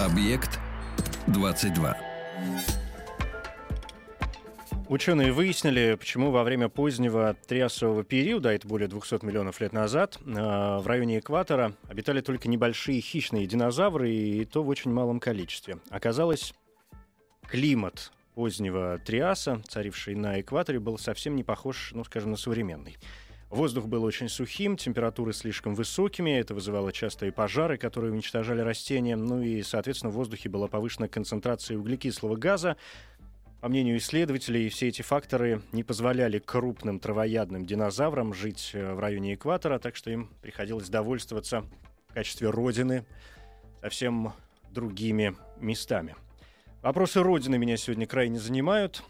[0.00, 0.58] Объект
[1.26, 1.94] 22.
[4.88, 10.18] Ученые выяснили, почему во время позднего триасового периода, а это более 200 миллионов лет назад,
[10.24, 15.76] э, в районе экватора обитали только небольшие хищные динозавры, и то в очень малом количестве.
[15.90, 16.54] Оказалось,
[17.46, 22.96] климат позднего триаса, царивший на экваторе, был совсем не похож, ну, скажем, на современный.
[23.50, 29.42] Воздух был очень сухим, температуры слишком высокими, это вызывало частые пожары, которые уничтожали растения, ну
[29.42, 32.76] и, соответственно, в воздухе была повышена концентрация углекислого газа.
[33.60, 39.34] По мнению исследователей, все эти факторы не позволяли крупным травоядным динозаврам жить э, в районе
[39.34, 41.64] экватора, так что им приходилось довольствоваться
[42.08, 43.04] в качестве родины
[43.82, 44.32] совсем
[44.70, 46.14] другими местами.
[46.82, 49.02] Вопросы Родины меня сегодня крайне занимают.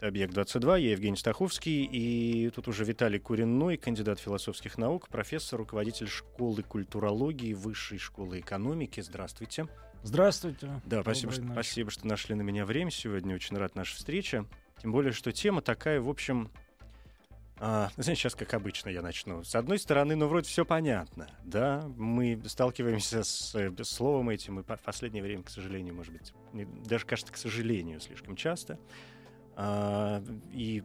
[0.00, 6.08] Это «Объект-22», я Евгений Стаховский, и тут уже Виталий Куренной, кандидат философских наук, профессор, руководитель
[6.08, 9.02] школы культурологии Высшей школы экономики.
[9.02, 9.66] Здравствуйте.
[10.02, 10.80] Здравствуйте.
[10.86, 13.34] Да, спасибо, что, спасибо, что нашли на меня время сегодня.
[13.34, 14.46] Очень рад нашей встрече.
[14.80, 16.50] Тем более, что тема такая, в общем,
[17.58, 19.44] а, знаете, сейчас как обычно я начну.
[19.44, 24.62] С одной стороны, ну вроде все понятно, да, мы сталкиваемся с, э, словом этим, и
[24.62, 26.32] в последнее время, к сожалению, может быть,
[26.86, 28.78] даже кажется, к сожалению, слишком часто
[29.62, 30.22] а,
[30.54, 30.82] и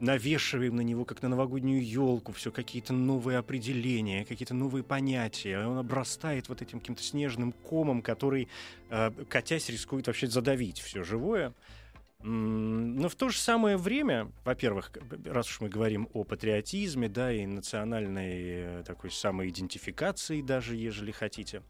[0.00, 5.64] навешиваем на него, как на новогоднюю елку, все какие-то новые определения, какие-то новые понятия.
[5.64, 8.48] Он обрастает вот этим каким-то снежным комом, который,
[8.90, 11.54] э, катясь, рискует вообще задавить все живое.
[12.24, 14.90] Но в то же самое время, во-первых,
[15.24, 21.62] раз уж мы говорим о патриотизме, да, и национальной э, такой самоидентификации даже, ежели хотите,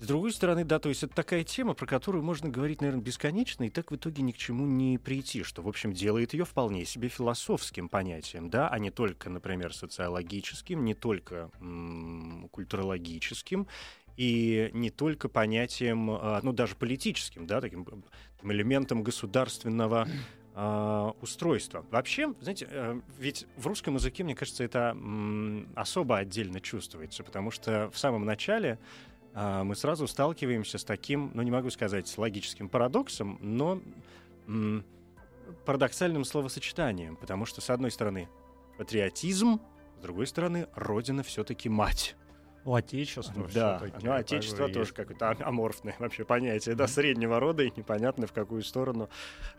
[0.00, 3.64] с другой стороны, да, то есть это такая тема, про которую можно говорить, наверное, бесконечно,
[3.64, 6.84] и так в итоге ни к чему не прийти, что, в общем, делает ее вполне
[6.84, 11.50] себе философским понятием, да, а не только, например, социологическим, не только
[12.52, 13.66] культурологическим,
[14.16, 17.86] и не только понятием, а, ну, даже политическим, да, таким,
[18.42, 20.08] элементом государственного
[20.54, 21.86] а, устройства.
[21.92, 24.96] Вообще, знаете, э, ведь в русском языке, мне кажется, это
[25.76, 28.80] особо отдельно чувствуется, потому что в самом начале
[29.34, 33.80] мы сразу сталкиваемся с таким, ну не могу сказать логическим парадоксом, но
[34.46, 34.84] м-
[35.64, 38.28] парадоксальным словосочетанием, потому что с одной стороны
[38.76, 39.60] патриотизм,
[39.98, 42.16] с другой стороны родина все-таки мать.
[42.64, 48.26] У отечества Да, ну отечество тоже какое-то аморфное вообще понятие, да, среднего рода, и непонятно
[48.26, 49.08] в какую сторону,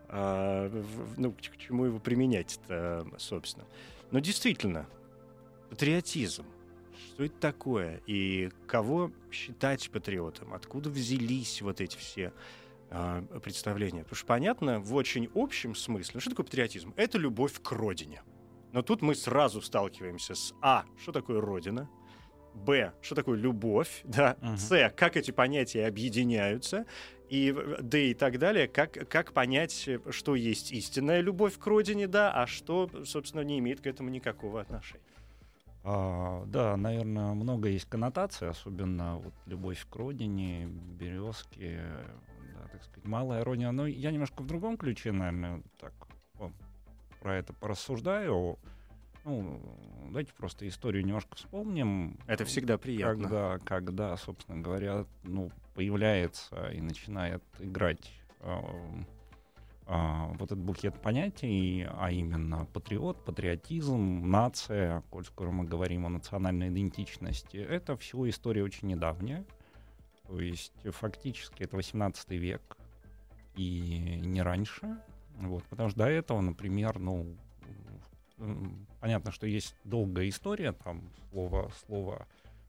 [0.09, 3.65] а, в, ну, к, чему его применять-то, собственно.
[4.11, 4.85] Но действительно,
[5.69, 6.45] патриотизм,
[6.99, 12.33] что это такое и кого считать патриотом, откуда взялись вот эти все
[12.89, 14.03] э, представления.
[14.03, 16.93] Потому что понятно, в очень общем смысле, что такое патриотизм?
[16.97, 18.21] Это любовь к родине.
[18.71, 21.89] Но тут мы сразу сталкиваемся с А, что такое родина,
[22.53, 24.57] Б, что такое любовь, да, uh-huh.
[24.57, 26.85] С, как эти понятия объединяются,
[27.29, 32.31] и Д и так далее, как, как понять, что есть истинная любовь к родине, да,
[32.31, 35.03] а что, собственно, не имеет к этому никакого отношения.
[35.83, 41.79] А, да, наверное, много есть коннотаций, особенно вот любовь к родине, березки,
[42.53, 43.71] да, так сказать, малая ирония.
[43.71, 45.93] Но я немножко в другом ключе, наверное, так
[47.21, 48.57] про это порассуждаю.
[49.25, 49.61] Ну,
[50.07, 52.17] давайте просто историю немножко вспомним.
[52.25, 53.23] Это всегда приятно.
[53.23, 58.63] Когда, когда собственно говоря, ну, появляется и начинает играть а,
[59.89, 66.69] вот этот букет понятий, а именно патриот, патриотизм, нация, коль скоро мы говорим о национальной
[66.69, 69.43] идентичности, это все история очень недавняя.
[70.27, 72.77] То есть фактически это 18 век
[73.55, 75.01] и не раньше.
[75.39, 77.35] Вот, потому что до этого, например, ну,
[78.99, 82.27] понятно, что есть долгая история, там слово, слово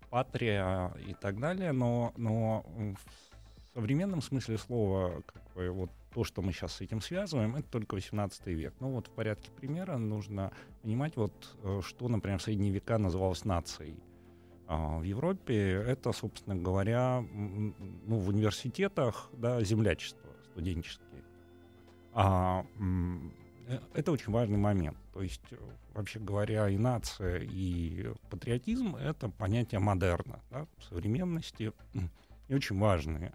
[0.08, 6.42] патрия и так далее, но, но в современном смысле слова, как бы, вот то, что
[6.42, 8.74] мы сейчас с этим связываем, это только 18 век.
[8.80, 10.52] Ну вот в порядке примера нужно
[10.82, 13.96] понимать, вот, э, что, например, в средние века называлось нацией.
[14.66, 21.24] А в Европе это, собственно говоря, ну, в университетах да, землячество студенческие.
[22.12, 22.64] А,
[23.68, 24.96] э, это очень важный момент.
[25.12, 25.56] То есть, э,
[25.94, 31.72] вообще говоря, и нация, и патриотизм— это понятие модерна, да, современности.
[32.48, 33.32] и очень важные.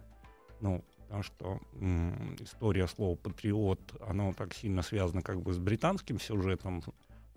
[0.60, 6.18] Ну, потому что м, история слова патриот, оно так сильно связано как бы с британским
[6.20, 6.82] сюжетом,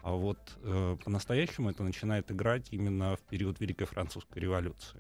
[0.01, 4.99] а вот э, по-настоящему это начинает играть именно в период Великой Французской революции.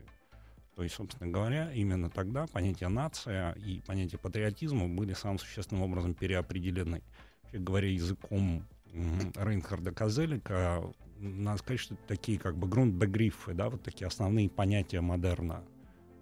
[0.75, 6.13] То есть, собственно говоря, именно тогда понятие нация и понятие патриотизма были самым существенным образом
[6.13, 7.01] переопределены.
[7.43, 10.83] Вообще говоря языком Рейнхарда Козелика,
[11.17, 15.63] надо сказать, что это такие как бы грунтбегрифы, да, вот такие основные понятия модерна.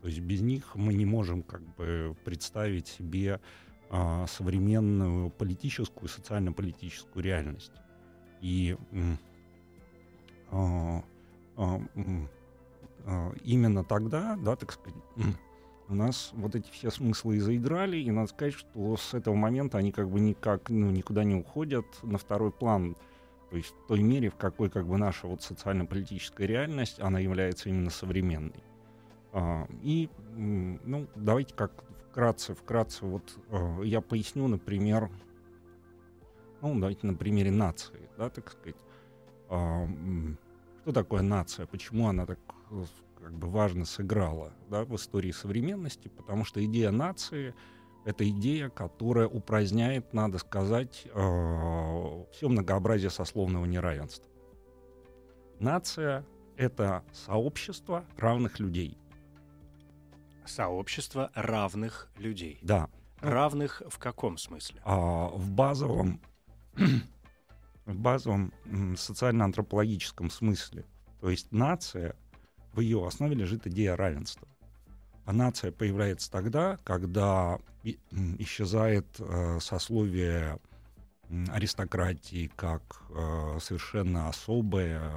[0.02, 3.40] То есть без них мы не можем как бы представить себе
[3.90, 7.74] а, современную политическую, социально-политическую реальность.
[8.42, 8.78] И
[10.52, 11.04] а,
[11.56, 11.82] а,
[13.06, 15.00] а, именно тогда, да, так сказать,
[15.90, 19.78] у нас вот эти все смыслы и заиграли, и надо сказать, что с этого момента
[19.78, 22.96] они как бы никак, ну, никуда не уходят на второй план.
[23.50, 27.70] То есть в той мере, в какой как бы наша вот социально-политическая реальность, она является
[27.70, 28.62] именно современной.
[29.34, 35.10] А, и, ну, давайте как вкратце, вкратце, вот а, я поясню, например,
[36.62, 38.82] ну, давайте на примере нации, да, так сказать.
[39.50, 39.88] А,
[40.82, 41.66] что такое нация?
[41.66, 42.40] Почему она так
[43.22, 47.54] как бы важно сыграла да, в истории современности, потому что идея нации—
[48.06, 54.26] это идея, которая упраздняет, надо сказать, э, все многообразие сословного неравенства.
[55.60, 56.26] Нация—
[56.56, 58.98] это сообщество равных людей.
[60.48, 62.60] Сообщество равных людей.
[62.62, 62.90] Да.
[63.20, 64.82] Равных в каком смысле?
[64.86, 66.22] А, в базовом,
[67.86, 68.54] в базовом
[68.98, 70.86] социально-антропологическом смысле.
[71.20, 72.16] То есть нация
[72.74, 74.48] в ее основе лежит идея равенства.
[75.26, 77.60] А нация появляется тогда, когда
[78.40, 80.60] исчезает э, сословие
[81.50, 85.12] аристократии как э, совершенно особое,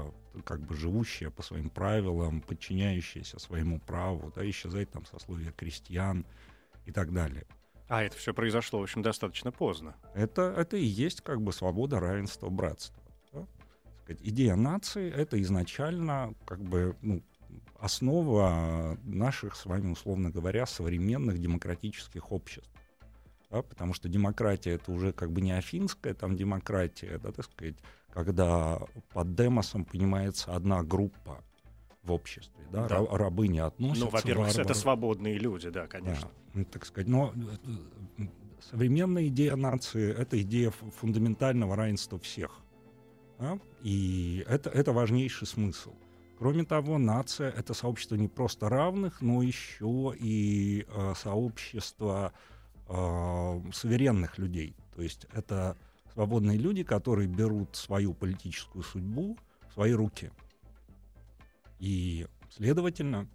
[0.45, 6.27] как бы живущее по своим правилам, подчиняющееся своему праву, да, исчезает там сословие крестьян
[6.87, 7.47] и так далее.
[7.89, 9.97] А это все произошло, в общем, достаточно поздно.
[10.15, 13.03] Это, это и есть как бы свобода, равенство, братство.
[13.33, 13.47] Да?
[14.07, 17.23] Идея нации— это изначально как бы ну,
[17.81, 22.71] основа наших с вами, условно говоря, современных демократических обществ.
[23.51, 27.75] Да, потому что демократия это уже как бы не афинская там демократия, да, так сказать,
[28.13, 28.81] когда
[29.13, 31.43] под демосом понимается одна группа
[32.03, 33.05] в обществе, да, да.
[33.11, 34.05] рабы не относятся.
[34.05, 36.29] Ну, во-первых, это свободные люди, да, конечно.
[36.29, 37.33] Да, ну, так сказать, но
[38.19, 38.23] э,
[38.61, 42.61] современная идея нации это идея фундаментального равенства всех,
[43.39, 43.59] да?
[43.83, 45.95] и это это важнейший смысл.
[46.39, 52.33] Кроме того, нация— это сообщество не просто равных, но еще и э, сообщество
[52.89, 54.75] э, суверенных людей.
[54.97, 55.77] То есть это
[56.13, 60.31] свободные люди, которые берут свою политическую судьбу в свои руки.
[61.79, 63.29] И, следовательно,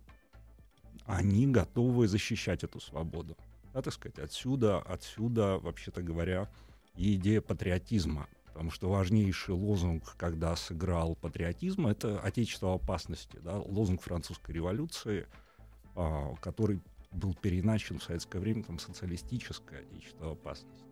[1.06, 3.38] они готовы защищать эту свободу.
[3.74, 6.50] Да, так сказать, отсюда, отсюда, вообще-то говоря,
[6.96, 14.02] и идея патриотизма потому что важнейший лозунг, когда сыграл патриотизм, это «Отечество опасности», да, лозунг
[14.02, 15.28] французской революции,
[15.94, 16.80] а, который
[17.12, 20.85] был переначен в советское время там социалистическое отечество опасности.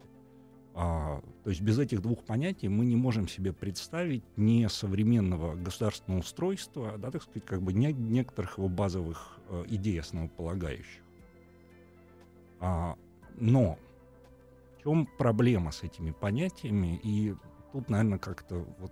[0.75, 6.21] А, то есть без этих двух понятий мы не можем себе представить не современного государственного
[6.21, 11.01] устройства, да, так сказать, как бы не, некоторых его базовых э, идей основополагающих.
[12.59, 12.97] А,
[13.35, 13.77] но
[14.77, 17.35] в чем проблема с этими понятиями и
[17.71, 18.91] тут, наверное, как-то вот,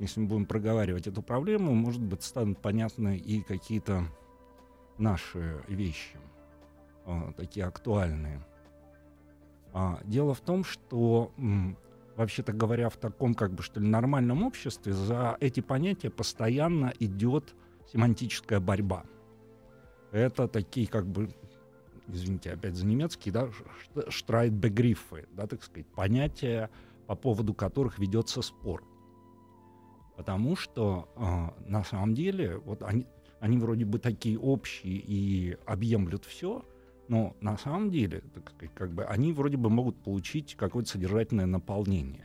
[0.00, 4.06] если мы будем проговаривать эту проблему, может быть, станут понятны и какие-то
[4.98, 6.18] наши вещи,
[7.06, 8.42] э, такие актуальные.
[9.72, 11.32] А, дело в том, что
[12.16, 17.54] вообще-то говоря, в таком как бы что ли нормальном обществе за эти понятия постоянно идет
[17.92, 19.04] семантическая борьба.
[20.12, 21.30] Это такие как бы,
[22.08, 23.48] извините, опять за немецкий, да,
[24.08, 26.68] штрайтбегрифы, да, так сказать, понятия,
[27.06, 28.84] по поводу которых ведется спор.
[30.16, 33.06] Потому что э, на самом деле вот они,
[33.40, 36.62] они вроде бы такие общие и объемлют все,
[37.10, 38.22] но на самом деле,
[38.72, 42.24] как бы они вроде бы могут получить какое-то содержательное наполнение.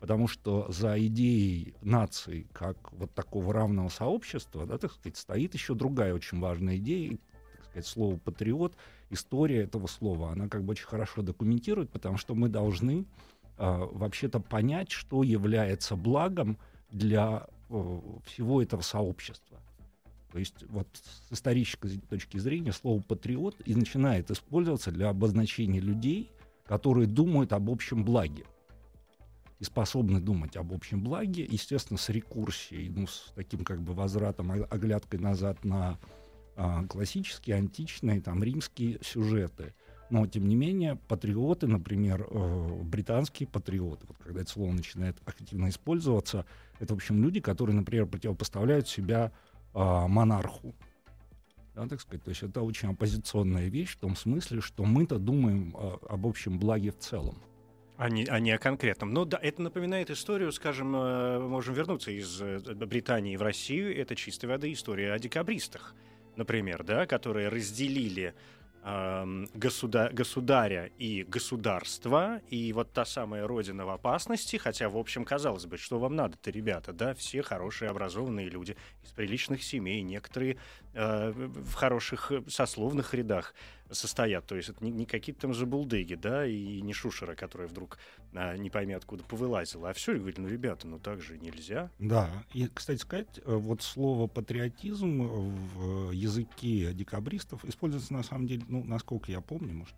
[0.00, 5.74] Потому что за идеей нации как вот такого равного сообщества, да, так сказать, стоит еще
[5.74, 7.16] другая очень важная идея,
[7.54, 8.74] так сказать, слово патриот,
[9.08, 13.06] история этого слова, она как бы очень хорошо документирует, потому что мы должны
[13.56, 16.58] э, вообще-то понять, что является благом
[16.90, 19.60] для э, всего этого сообщества.
[20.34, 20.88] То есть вот
[21.30, 26.32] с исторической точки зрения слово «патриот» и начинает использоваться для обозначения людей,
[26.66, 28.44] которые думают об общем благе
[29.60, 34.50] и способны думать об общем благе, естественно, с рекурсией, ну, с таким как бы возвратом,
[34.50, 36.00] оглядкой назад на
[36.56, 39.72] а, классические, античные, там, римские сюжеты.
[40.10, 45.68] Но, тем не менее, патриоты, например, э, британские патриоты, вот когда это слово начинает активно
[45.68, 46.44] использоваться,
[46.80, 49.30] это, в общем, люди, которые, например, противопоставляют себя
[49.74, 50.74] э, монарху.
[51.74, 52.22] Да, так сказать.
[52.22, 56.58] То есть это очень оппозиционная вещь в том смысле, что мы-то думаем э, об общем
[56.58, 57.42] благе в целом.
[57.96, 59.12] А не, а не о конкретном.
[59.12, 64.16] Ну да, это напоминает историю, скажем, э, можем вернуться из э, Британии в Россию, это
[64.16, 65.94] чистой воды история о декабристах,
[66.36, 68.34] например, да, которые разделили
[68.84, 75.64] государ, государя и государства, и вот та самая родина в опасности, хотя, в общем, казалось
[75.64, 80.58] бы, что вам надо-то, ребята, да, все хорошие, образованные люди из приличных семей, некоторые
[80.94, 83.54] э, в хороших сословных рядах,
[83.90, 84.46] состоят.
[84.46, 87.98] То есть это не, не какие-то там забулдыги, да, и не шушера, которая вдруг
[88.32, 89.90] а, не пойми откуда повылазила.
[89.90, 91.90] А все, говорит, ну, ребята, ну так же нельзя.
[91.98, 98.64] Да, и, кстати сказать, э, вот слово патриотизм в языке декабристов используется на самом деле,
[98.68, 99.94] ну, насколько я помню, может,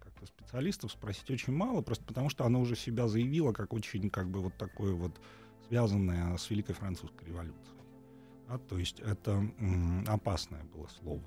[0.00, 4.28] как-то специалистов спросить очень мало, просто потому что оно уже себя заявило как очень, как
[4.28, 5.12] бы, вот такое вот
[5.68, 7.75] связанное с Великой Французской революцией.
[8.48, 9.42] Да, то есть это
[10.06, 11.22] опасное было слово.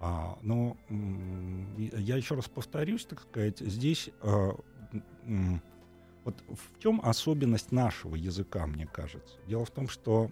[0.00, 4.56] А, но я еще раз повторюсь, так сказать, здесь а,
[6.24, 9.38] вот в чем особенность нашего языка, мне кажется?
[9.46, 10.30] Дело в том, что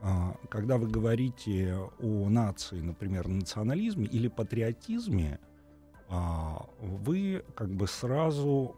[0.00, 5.40] а, когда вы говорите о нации, например, национализме или патриотизме,
[6.08, 8.76] а, вы как бы сразу...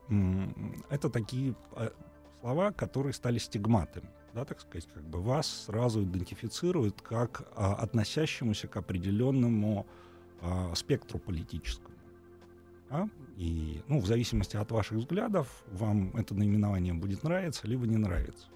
[0.90, 1.92] Это такие а,
[2.40, 4.08] слова, которые стали стигматами.
[4.35, 9.87] Да, так сказать, как бы вас сразу идентифицируют как а, относящемуся к определенному
[10.40, 11.97] э, спектру политическому.
[12.90, 13.08] А?
[13.37, 18.47] И, ну, в зависимости от ваших взглядов, вам это наименование будет нравиться, либо не нравиться.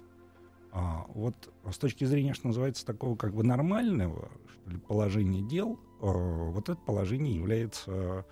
[0.71, 1.35] А, вот
[1.69, 4.31] с точки зрения, что называется, такого как бы нормального
[4.63, 8.25] что ли, положения дел, э, вот это положение является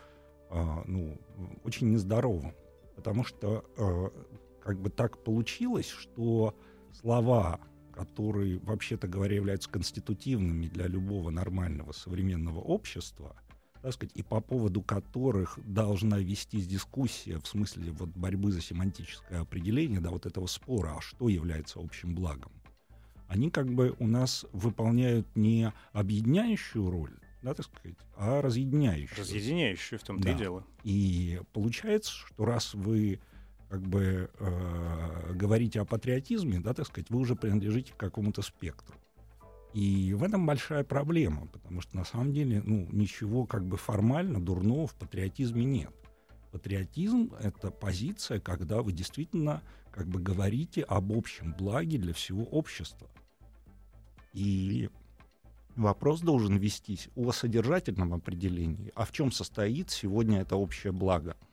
[0.49, 1.17] э, ну,
[1.63, 2.53] очень нездоровым.
[2.95, 4.09] Потому что э,
[4.61, 6.55] как бы так получилось, что
[6.95, 7.59] слова,
[7.93, 13.35] которые, вообще-то говоря, являются конститутивными для любого нормального современного общества,
[13.81, 19.41] так сказать, и по поводу которых должна вестись дискуссия в смысле вот борьбы за семантическое
[19.41, 22.51] определение, да, вот этого спора, а что является общим благом,
[23.27, 29.17] они как бы у нас выполняют не объединяющую роль, да, так сказать, а разъединяющую.
[29.17, 30.31] Разъединяющую в том-то да.
[30.31, 30.63] и дело.
[30.83, 33.19] И получается, что раз вы
[33.71, 38.97] как бы э, говорите о патриотизме, да, так сказать, вы уже принадлежите к какому-то спектру.
[39.73, 44.41] И в этом большая проблема, потому что на самом деле ну, ничего как бы формально
[44.41, 45.93] дурного в патриотизме нет.
[46.51, 53.09] Патриотизм— это позиция, когда вы действительно как бы говорите об общем благе для всего общества.
[54.33, 54.89] И
[55.77, 61.37] вопрос должен вестись о содержательном определении, а в чем состоит сегодня это общее благо—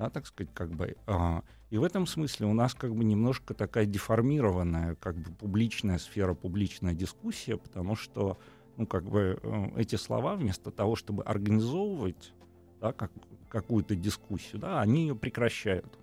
[0.00, 0.96] да, так сказать, как бы.
[1.06, 5.98] А, и в этом смысле у нас как бы немножко такая деформированная, как бы публичная
[5.98, 8.38] сфера, публичная дискуссия, потому что,
[8.78, 12.32] ну, как бы э, эти слова вместо того, чтобы организовывать,
[12.80, 13.12] да, как,
[13.50, 15.98] какую-то дискуссию, да, они ее прекращают.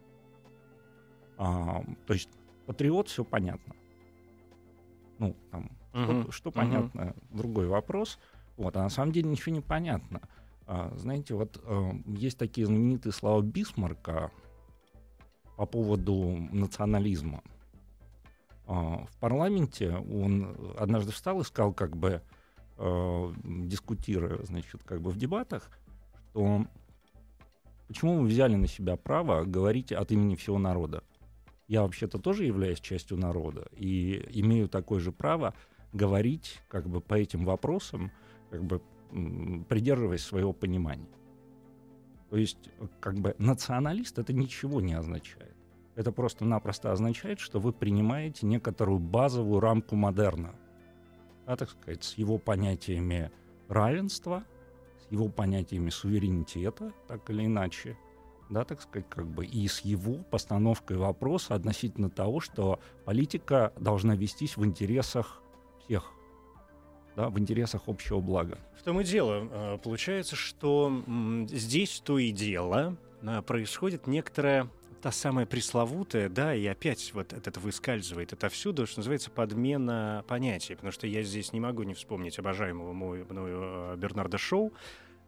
[1.39, 2.29] А, то есть
[2.67, 3.73] патриот, все понятно.
[5.17, 6.21] Ну, там, uh-huh.
[6.21, 7.15] что, что понятно, uh-huh.
[7.31, 8.19] другой вопрос.
[8.57, 10.21] Вот, а на самом деле ничего не понятно.
[10.67, 14.31] А, знаете, вот э, есть такие знаменитые слова Бисмарка
[15.55, 17.41] по поводу национализма.
[18.65, 22.21] А, в парламенте он однажды встал и сказал, как бы
[22.77, 25.71] э, дискутируя, значит, как бы в дебатах,
[26.31, 26.65] что
[27.87, 31.03] почему вы взяли на себя право говорить от имени всего народа?
[31.67, 35.53] Я вообще-то тоже являюсь частью народа и имею такое же право
[35.93, 38.11] говорить как бы по этим вопросам,
[38.51, 38.81] как бы
[39.67, 41.09] придерживаясь своего понимания.
[42.29, 45.55] То есть, как бы националист это ничего не означает.
[45.95, 50.53] Это просто-напросто означает, что вы принимаете некоторую базовую рамку модерна.
[51.45, 53.31] Да, так сказать, с его понятиями
[53.69, 54.43] равенства,
[55.07, 57.97] с его понятиями суверенитета, так или иначе,
[58.49, 64.15] да, так сказать, как бы, и с его постановкой вопроса относительно того, что политика должна
[64.15, 65.41] вестись в интересах
[65.79, 66.11] всех
[67.17, 68.59] да, в интересах общего блага.
[68.79, 69.49] В том и дело.
[69.51, 71.03] Э, получается, что
[71.49, 74.69] здесь то и дело э, происходит некоторая
[75.01, 80.91] та самая пресловутая, да, и опять вот это выскальзывает отовсюду, что называется подмена понятий, потому
[80.91, 84.71] что я здесь не могу не вспомнить обожаемого мною, мною э, Бернарда Шоу,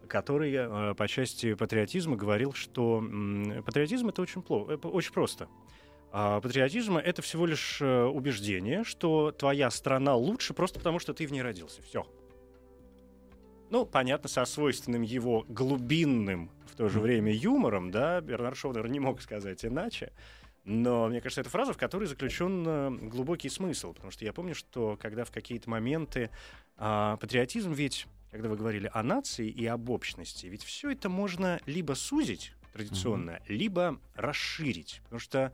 [0.08, 3.04] который по части патриотизма говорил, что
[3.64, 5.48] патриотизм это очень плохо, очень просто.
[6.12, 11.28] А патриотизм— это всего лишь э, убеждение, что твоя страна лучше просто потому, что ты
[11.28, 11.82] в ней родился.
[11.84, 12.06] Все.
[13.70, 18.94] ну, понятно, со свойственным его глубинным в то же время юмором, да, Бернард Шоу, наверное,
[18.94, 20.12] не мог сказать иначе.
[20.66, 23.94] Но мне кажется, это фраза, в которой заключен э, глубокий смысл.
[23.94, 26.30] Потому что я помню, что когда в какие-то моменты
[26.78, 31.60] а, патриотизм ведь, когда вы говорили о нации и об общности, ведь все это можно
[31.66, 33.44] либо сузить традиционно, mm-hmm.
[33.50, 35.02] либо расширить.
[35.04, 35.54] Потому что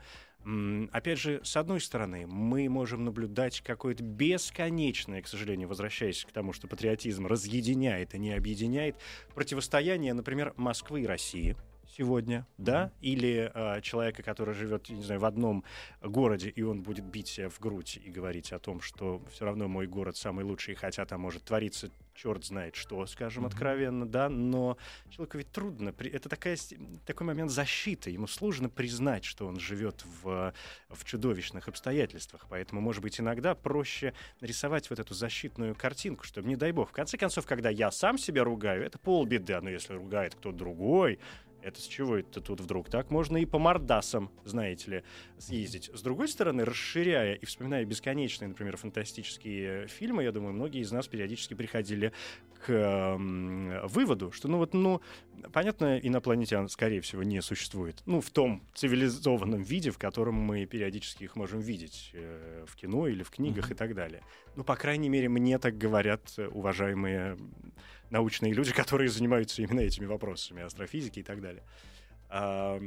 [0.91, 6.53] Опять же, с одной стороны, мы можем наблюдать какое-то бесконечное, к сожалению, возвращаясь к тому,
[6.53, 8.95] что патриотизм разъединяет, а не объединяет,
[9.33, 11.55] противостояние, например, Москвы и России—
[11.97, 15.63] сегодня, да, или э, человека, который живет, не знаю, в одном
[16.01, 19.67] городе, и он будет бить себя в грудь и говорить о том, что все равно
[19.67, 23.47] мой город самый лучший, хотя там может твориться черт знает что, скажем mm-hmm.
[23.47, 24.77] откровенно, да, но
[25.09, 26.57] человеку ведь трудно, это такая,
[27.05, 30.53] такой момент защиты, ему сложно признать, что он живет в,
[30.89, 36.55] в чудовищных обстоятельствах, поэтому, может быть, иногда проще нарисовать вот эту защитную картинку, чтобы, не
[36.55, 40.35] дай бог, в конце концов, когда я сам себя ругаю, это полбеды, но если ругает
[40.35, 41.19] кто-то другой,
[41.65, 42.89] это с чего это тут вдруг?
[42.89, 45.03] Так можно и по мордасам, знаете ли,
[45.39, 45.89] съездить.
[45.93, 51.07] С другой стороны, расширяя и вспоминая бесконечные, например, фантастические фильмы, я думаю, многие из нас
[51.07, 52.13] периодически приходили
[52.65, 55.01] к э, выводу, что, ну вот, ну,
[55.51, 58.01] понятно, инопланетян, скорее всего, не существует.
[58.05, 63.07] Ну, в том цивилизованном виде, в котором мы периодически их можем видеть э, в кино
[63.07, 63.73] или в книгах mm-hmm.
[63.73, 64.21] и так далее.
[64.55, 67.37] Ну, по крайней мере, мне так говорят уважаемые
[68.09, 71.63] научные люди, которые занимаются именно этими вопросами астрофизики и так далее.
[72.29, 72.79] А,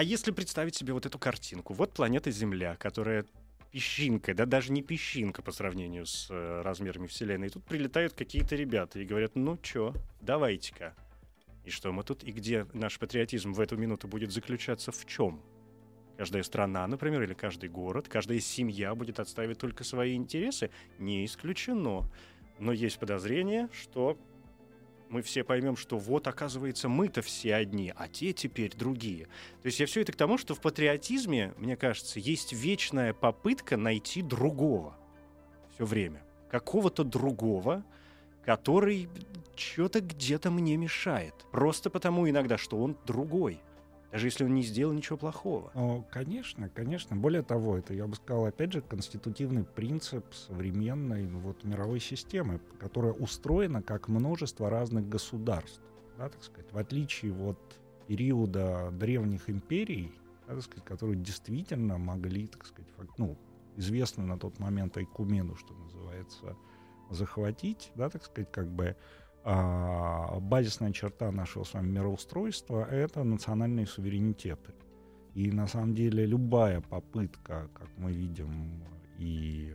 [0.00, 3.24] если представить себе вот эту картинку, вот планета Земля, которая
[3.72, 7.46] песчинка, да даже не песчинка по сравнению с э, размерами Вселенной.
[7.46, 10.94] И тут прилетают какие-то ребята и говорят, ну чё, давайте-ка.
[11.64, 15.40] И что мы тут, и где наш патриотизм в эту минуту будет заключаться в чем?
[16.18, 20.70] Каждая страна, например, или каждый город, каждая семья будет отстаивать только свои интересы?
[20.98, 22.06] Не исключено.
[22.58, 24.16] Но есть подозрение, что
[25.08, 29.26] мы все поймем, что вот, оказывается, мы-то все одни, а те теперь другие.
[29.60, 33.76] То есть я все это к тому, что в патриотизме, мне кажется, есть вечная попытка
[33.76, 34.96] найти другого
[35.74, 36.22] все время.
[36.50, 37.84] Какого-то другого,
[38.44, 39.08] который
[39.54, 41.34] что-то где-то мне мешает.
[41.50, 43.60] Просто потому иногда, что он другой
[44.12, 45.72] даже если он не сделал ничего плохого.
[45.74, 47.16] О, конечно, конечно.
[47.16, 52.60] Более того, это, я бы сказал, опять же, конститутивный принцип современной ну, вот, мировой системы,
[52.78, 55.80] которая устроена как множество разных государств.
[56.18, 57.58] Да, так сказать, в отличие от
[58.06, 60.12] периода древних империй,
[60.46, 63.38] да, так сказать, которые действительно могли, так сказать, факт, ну,
[63.76, 66.54] известно на тот момент Айкумену, что называется,
[67.08, 68.94] захватить, да, так сказать, как бы
[69.44, 74.72] а, базисная черта нашего с вами мироустройства— это национальные суверенитеты.
[75.34, 78.84] И на самом деле любая попытка, как мы видим,
[79.18, 79.74] и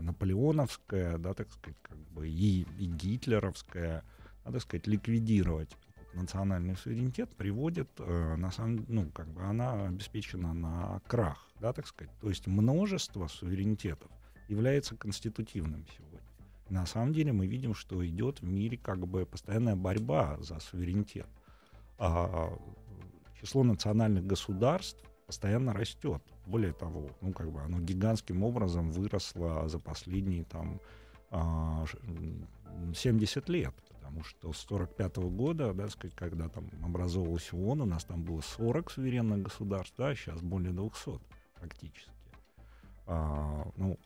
[0.00, 4.04] наполеоновская, да, так сказать, как бы и, и гитлеровская,
[4.44, 5.76] да, так сказать, ликвидировать
[6.14, 11.86] национальный суверенитет приводит, э, на самом, ну, как бы она обеспечена на крах, да, так
[11.86, 12.12] сказать.
[12.20, 14.10] То есть множество суверенитетов
[14.48, 16.20] является конститутивным сегодня.
[16.68, 21.28] На самом деле мы видим, что идет в мире как бы постоянная борьба за суверенитет.
[21.98, 22.52] А
[23.40, 26.22] число национальных государств постоянно растет.
[26.46, 30.80] Более того, ну как бы оно гигантским образом выросло за последние там
[31.30, 33.74] 70 а, лет.
[33.88, 38.40] Потому что с 45 года, да, сказать, когда там образовалась ООН, у нас там было
[38.40, 41.18] 40 суверенных государств, да, сейчас более 200
[41.58, 42.10] практически.
[43.06, 43.98] А, ну,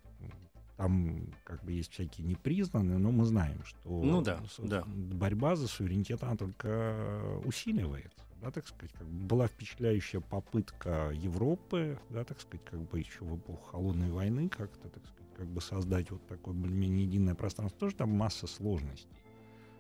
[0.79, 4.85] там как бы есть всякие непризнанные, но мы знаем, что ну, да, да.
[4.87, 8.21] борьба за суверенитет, она только усиливается.
[8.41, 13.25] Да, так сказать, как бы была впечатляющая попытка Европы, да, так сказать, как бы еще
[13.25, 17.81] в эпоху холодной войны как-то, так сказать, как бы создать вот такое более-менее единое пространство.
[17.81, 19.09] Тоже там масса сложностей.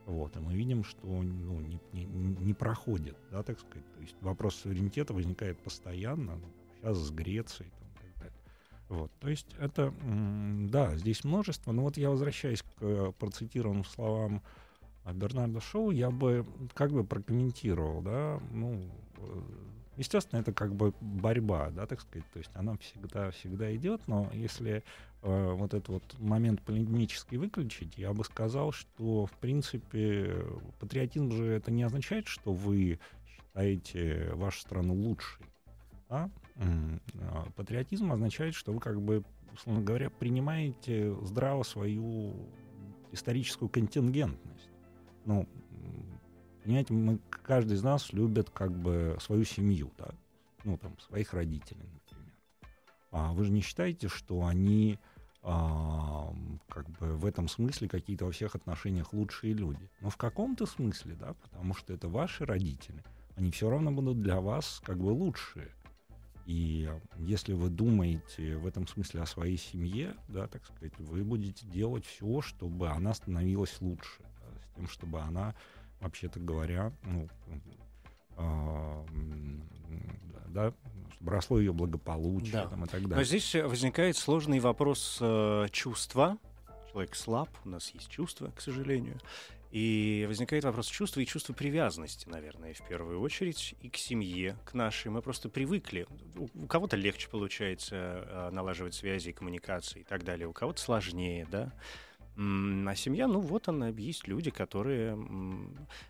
[0.04, 3.86] Вот, и мы видим, что ну, не, не, не проходит, да, так сказать.
[3.94, 6.40] То есть вопрос суверенитета возникает постоянно.
[6.80, 7.70] Сейчас с Грецией,
[8.88, 11.72] вот, то есть это, да, здесь множество.
[11.72, 14.42] Но вот я возвращаюсь к э, процитированным словам
[15.04, 18.80] Бернарда Шоу, я бы как бы прокомментировал, да, ну,
[19.18, 19.40] э,
[19.96, 24.30] естественно, это как бы борьба, да, так сказать, то есть она всегда, всегда идет, но
[24.32, 24.82] если
[25.22, 30.44] э, вот этот вот момент полемический выключить, я бы сказал, что, в принципе,
[30.78, 35.46] патриотизм же это не означает, что вы считаете вашу страну лучшей,
[36.08, 36.30] да?
[36.58, 42.34] А, патриотизм означает, что вы как бы, условно говоря, принимаете здраво свою
[43.12, 44.68] историческую контингентность.
[45.24, 45.48] Ну,
[46.62, 50.10] понимаете, мы, каждый из нас любит как бы свою семью, да?
[50.64, 52.32] ну, там, своих родителей, например.
[53.10, 54.98] А вы же не считаете, что они
[55.42, 56.32] а,
[56.68, 59.90] как бы в этом смысле какие-то во всех отношениях лучшие люди.
[60.00, 63.02] Но в каком-то смысле, да, потому что это ваши родители,
[63.36, 65.68] они все равно будут для вас как бы лучшие.
[66.48, 71.66] И если вы думаете в этом смысле о своей семье, да, так сказать, вы будете
[71.66, 75.54] делать все, чтобы она становилась лучше, да, с тем, чтобы она,
[76.00, 77.28] вообще-то говоря, ну,
[78.38, 79.04] э,
[80.48, 80.72] да,
[81.16, 82.66] чтобы росло ее благополучие Да.
[82.68, 83.16] там, и так далее.
[83.18, 86.38] Но здесь э, возникает сложный вопрос э, чувства.
[86.90, 89.18] Человек слаб, у нас есть чувства, к сожалению.
[89.70, 94.72] И возникает вопрос чувства и чувства привязанности, наверное, в первую очередь, и к семье, к
[94.72, 95.10] нашей.
[95.10, 96.06] Мы просто привыкли.
[96.36, 97.94] У, кого-то легче получается
[98.26, 101.72] э, налаживать связи, коммуникации и так далее, у кого-то сложнее, да.
[102.38, 105.18] А семья, ну вот она, есть люди, которые...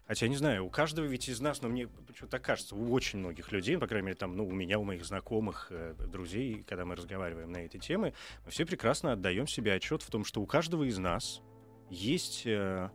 [0.06, 3.18] Хотя, не знаю, у каждого ведь из нас, но мне почему-то так кажется, у очень
[3.18, 6.84] многих людей, по крайней мере, там, ну, у меня, у моих знакомых, э, друзей, когда
[6.84, 8.12] мы разговариваем на эти темы,
[8.44, 11.40] мы все прекрасно отдаем себе отчет в том, что у каждого из нас
[11.88, 12.90] есть, э,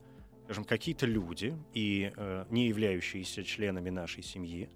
[0.54, 4.70] скажем, какие-то люди, и э, не являющиеся членами нашей семьи,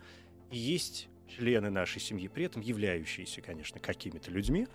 [0.49, 4.67] и есть члены нашей семьи, при этом являющиеся, конечно, какими-то людьми,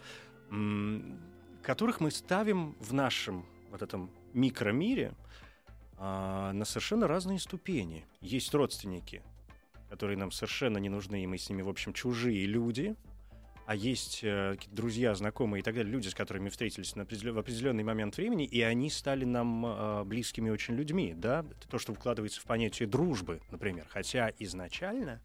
[1.61, 5.13] которых мы ставим в нашем вот этом микромире
[5.97, 8.05] а, на совершенно разные ступени.
[8.21, 9.23] Есть родственники,
[9.91, 12.95] которые нам совершенно не нужны, и мы с ними, в общем, чужие люди.
[13.65, 17.39] А есть э, друзья, знакомые и так далее, люди, с которыми встретились на определен- в
[17.39, 22.41] определенный момент времени, и они стали нам э, близкими очень людьми, да, то, что вкладывается
[22.41, 23.87] в понятие дружбы, например.
[23.89, 25.21] Хотя изначально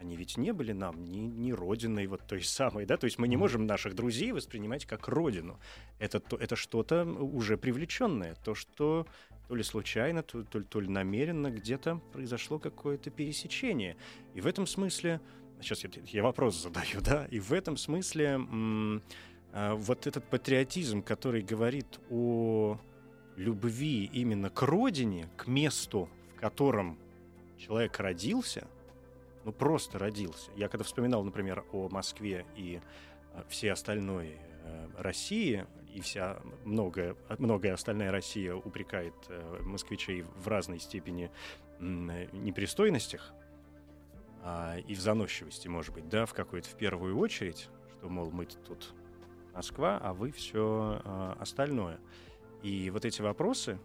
[0.00, 3.28] они ведь не были нам ни, ни родиной вот той самой, да, то есть мы
[3.28, 5.58] не можем наших друзей воспринимать как родину.
[5.98, 9.06] Это, то- это что-то уже привлеченное, то, что
[9.48, 13.96] то ли случайно, то, то то ли намеренно где-то произошло какое-то пересечение.
[14.34, 15.20] И в этом смысле,
[15.60, 18.40] сейчас я, я вопрос задаю, да, и в этом смысле
[19.52, 22.78] а, вот этот патриотизм, который говорит о
[23.36, 26.98] любви именно к родине, к месту, в котором
[27.58, 28.66] человек родился,
[29.44, 30.50] ну просто родился.
[30.56, 32.80] Я когда вспоминал, например, о Москве и
[33.32, 40.48] э, всей остальной э, России, и вся многое, многое остальная Россия упрекает э, москвичей в
[40.48, 41.30] разной степени
[41.78, 43.32] непристойностях
[44.48, 48.46] а, и в заносчивости, может быть, да, в какой-то в первую очередь, что, мол, мы
[48.46, 48.94] тут
[49.52, 51.02] Москва, а вы все
[51.40, 51.98] остальное.
[52.62, 53.80] И вот эти вопросы,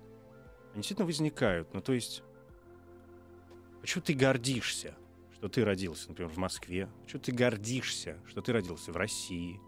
[0.74, 1.74] они действительно возникают.
[1.74, 2.21] Ну, то есть,
[3.82, 4.93] почему ты гордишься,
[5.34, 6.88] что ты родился, например, в Москве?
[7.02, 9.60] Почему ты гордишься, что ты родился в России?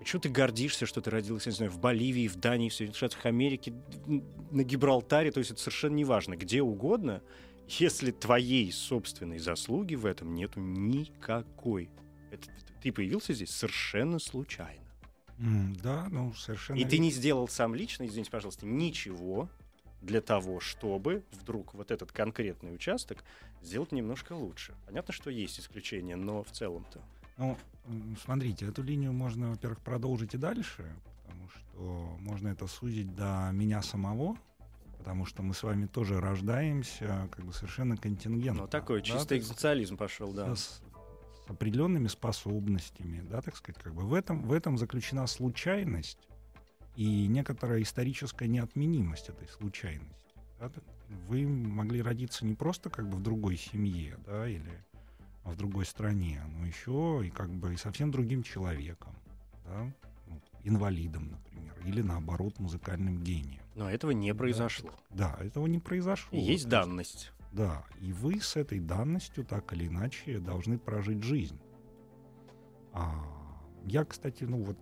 [0.00, 3.26] Почему ты гордишься, что ты родился, не знаю, в Боливии, в Дании, в Соединенных Штатах
[3.26, 3.72] Америки,
[4.50, 5.30] на Гибралтаре?
[5.30, 7.22] То есть это совершенно неважно, где угодно,
[7.68, 11.90] если твоей собственной заслуги в этом нету никакой.
[12.30, 12.48] Это,
[12.82, 14.84] ты появился здесь совершенно случайно.
[15.38, 16.78] М, Да, ну совершенно.
[16.78, 19.48] И ты не сделал сам лично, извините, пожалуйста, ничего
[20.00, 23.24] для того, чтобы вдруг вот этот конкретный участок
[23.62, 24.74] сделать немножко лучше.
[24.86, 27.02] Понятно, что есть исключения, но в целом-то.
[27.36, 27.56] Ну,
[28.22, 30.84] смотрите, эту линию можно, во-первых, продолжить и дальше,
[31.22, 34.36] потому что можно это сузить до меня самого,
[35.06, 38.62] потому что мы с вами тоже рождаемся как бы совершенно контингентно.
[38.62, 40.56] Ну, такой да, чистый есть экзистенциализм пошел, да.
[40.56, 40.82] с,
[41.46, 46.28] с определенными способностями, да, так сказать, как бы в этом, в этом заключена случайность
[46.96, 50.34] и некоторая историческая неотменимость этой случайности.
[50.58, 50.72] да.
[51.28, 54.84] Вы могли родиться не просто как бы в другой семье, да, или
[55.44, 59.14] в другой стране, но еще и как бы и совсем другим человеком,
[59.66, 59.88] да,
[60.64, 63.65] инвалидом, например, или наоборот музыкальным гением.
[63.76, 64.90] Но этого не произошло.
[65.10, 66.36] Да, этого не произошло.
[66.36, 67.30] И есть данность.
[67.52, 71.60] да, и вы с этой данностью так или иначе должны прожить жизнь.
[72.92, 73.12] А,
[73.84, 74.78] я, кстати, ну вот,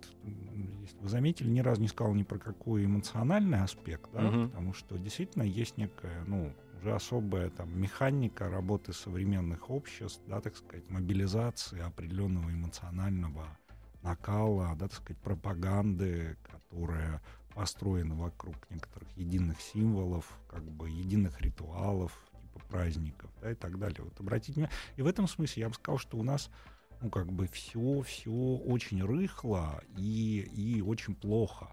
[0.81, 4.49] если вы заметили, ни разу не сказал ни про какой эмоциональный аспект, да, Мгм.
[4.49, 10.55] потому что действительно есть некая, ну, уже особая там механика работы современных обществ, да, так
[10.55, 13.45] сказать, мобилизации определенного эмоционального
[14.01, 17.21] накала, да, так сказать, пропаганды, которая
[17.55, 24.03] построена вокруг некоторых единых символов, как бы единых ритуалов, типа праздников, да, и так далее.
[24.03, 24.77] Вот обратите внимание.
[24.97, 26.51] И в этом смысле я бы сказал, что у нас
[27.01, 31.69] ну, как бы все, все очень рыхло и, и очень плохо.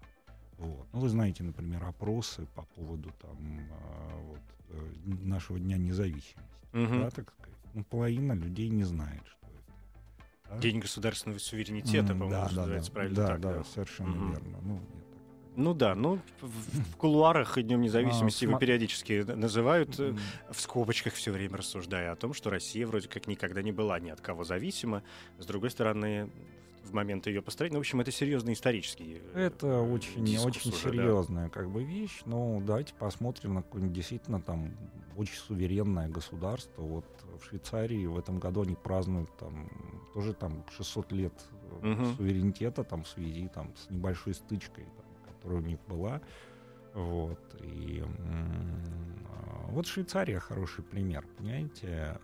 [0.57, 0.87] Вот.
[0.93, 3.37] Ну, вы знаете, например, опросы по поводу там,
[3.71, 6.37] а, вот, э, нашего Дня независимости.
[6.71, 7.01] Мгм.
[7.01, 7.59] Да, так сказать.
[7.73, 9.73] Ну, половина людей не знает, что это.
[10.49, 10.59] Да?
[10.59, 13.41] День государственного суверенитета, М, по-моему, да, да, называется да, правильно да, так.
[13.41, 14.31] да, совершенно Мгм.
[14.31, 14.57] верно.
[14.61, 14.81] Ну,
[15.55, 20.15] Ну да, ну в, в кулуарах и Днем независимости его сма- периодически называют э,
[20.51, 24.09] в скобочках все время рассуждая о том, что Россия вроде как никогда не была ни
[24.09, 25.03] от кого зависима.
[25.37, 26.29] С другой стороны,
[26.83, 27.73] в момент ее построения.
[27.73, 30.77] Ну, в общем, это серьезный исторический э, Это очень, очень уже, да.
[30.89, 32.21] серьезная как бы вещь.
[32.25, 34.71] Но давайте посмотрим на какое-нибудь действительно там
[35.15, 36.81] очень суверенное государство.
[36.81, 37.05] Вот
[37.39, 39.69] в Швейцарии в этом году они празднуют там
[40.15, 41.33] тоже там 600 лет
[41.81, 42.15] Мгм.
[42.15, 45.02] суверенитета там в связи там с небольшой стычкой, там,
[45.43, 46.21] которая у них была.
[46.93, 47.39] Вот.
[47.61, 48.03] И
[49.29, 52.19] а, вот Швейцария хороший пример, понимаете?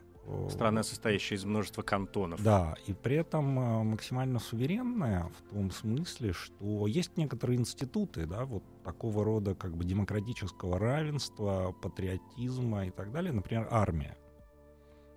[0.50, 2.44] Страна, состоящая из множества кантонов.
[2.44, 8.46] да, и при этом а, максимально суверенная в том смысле, что есть некоторые институты, да,
[8.46, 14.18] вот такого рода как бы демократического равенства, патриотизма и так далее, например, армия.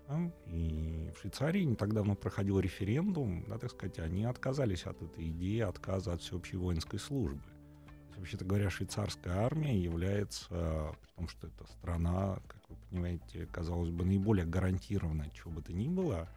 [0.09, 5.03] Да, И в Швейцарии не так давно проходил референдум, да, так сказать, они отказались от
[5.03, 7.52] этой идеи отказа от всеобщей воинской службы.
[8.17, 14.05] Вообще-то говоря, швейцарская армия является, при том, что это страна, как вы понимаете, казалось бы,
[14.05, 16.29] наиболее гарантированная, чего бы то ни было,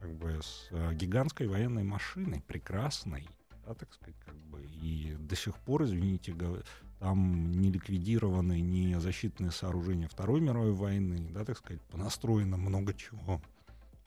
[0.00, 3.28] как бы с э, гигантской военной машиной, прекрасной,
[3.66, 6.34] да, так сказать, как бы, и до сих пор, извините,
[6.98, 13.40] там не ликвидированы ни защитные сооружения Второй мировой войны, да, так сказать, понастроено много чего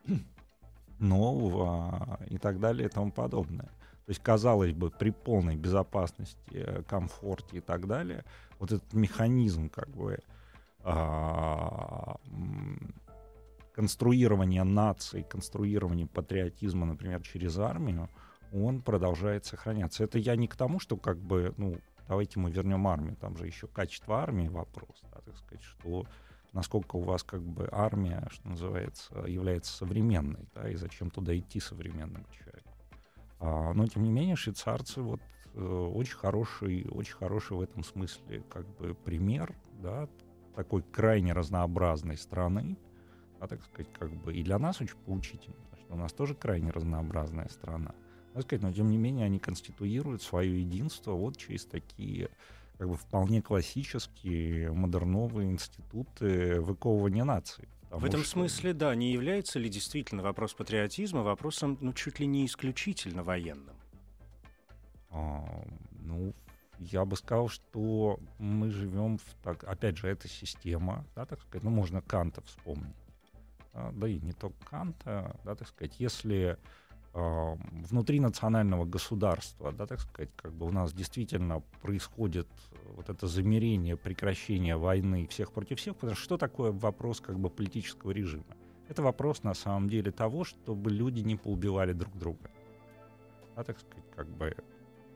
[1.00, 3.72] нового и так далее и тому подобное.
[4.06, 8.26] То есть, казалось бы, при полной безопасности, э, комфорте и так далее,
[8.60, 10.20] вот этот механизм как бы
[10.86, 12.18] а,
[13.74, 18.10] конструирования нации, конструирования патриотизма, например, через армию,
[18.52, 20.04] он продолжает сохраняться.
[20.04, 23.48] Это я не к тому, что как бы, ну, давайте мы вернем армию, там же
[23.48, 26.06] еще качество армии вопрос, да, так сказать, что
[26.52, 31.60] насколько у вас как бы армия, что называется, является современной, да, и зачем туда идти
[31.60, 32.73] современному человеку.
[33.44, 35.20] А, но тем не менее швейцарцы вот
[35.54, 40.08] э, очень хороший, очень хороший в этом смысле как бы пример, да,
[40.56, 42.78] такой крайне разнообразной страны,
[43.42, 46.36] а так сказать, как бы и для нас очень поучительно, потому что у нас тоже
[46.36, 47.94] крайне разнообразная страна.
[48.34, 52.30] Так сказать, но тем не менее они конституируют свое единство вот через такие
[52.78, 57.68] как бы вполне классические модерновые институты выковывания нации.
[57.94, 62.26] В Потому этом смысле, да, не является ли действительно вопрос патриотизма вопросом, ну, чуть ли
[62.26, 63.76] не исключительно военным?
[65.12, 65.46] А,
[65.92, 66.34] ну,
[66.80, 71.64] я бы сказал, что мы живем в так, опять же, эта система, да, так сказать,
[71.64, 72.96] ну, можно Канта вспомнить.
[73.74, 76.58] А, да и не только Канта, да, так сказать, если а,
[77.14, 82.48] внутри национального государства, да, так сказать, как бы у нас действительно происходит
[82.96, 87.50] вот это замерение, прекращение войны всех против всех, потому что что такое вопрос как бы
[87.50, 88.46] политического режима?
[88.90, 92.50] Это вопрос на самом деле того, чтобы люди не поубивали друг друга.
[93.56, 94.56] Да, так сказать, как бы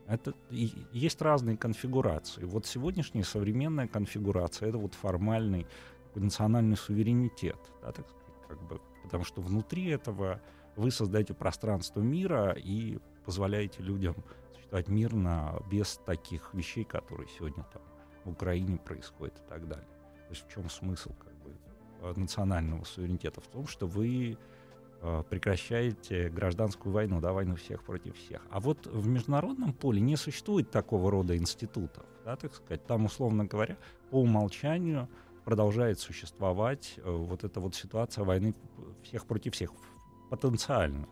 [0.06, 2.44] это и- есть разные конфигурации.
[2.44, 5.66] Вот сегодняшняя современная конфигурация это вот формальный
[6.14, 10.40] национальный суверенитет, да, так сказать, как бы, потому что внутри этого
[10.78, 14.14] вы создаете пространство мира и позволяете людям
[14.54, 17.82] существовать мирно без таких вещей, которые сегодня там
[18.24, 19.88] в Украине происходят и так далее.
[20.28, 23.40] То есть в чем смысл как бы национального суверенитета?
[23.40, 24.38] В том, что вы
[25.00, 28.40] э, прекращаете гражданскую войну, да, войну всех против всех.
[28.50, 32.86] А вот в международном поле не существует такого рода институтов, да, так сказать.
[32.86, 33.76] Там, условно говоря,
[34.10, 35.08] по умолчанию
[35.44, 38.54] продолжает существовать э, вот эта вот ситуация войны
[39.02, 39.72] всех против всех
[40.28, 41.08] потенциально.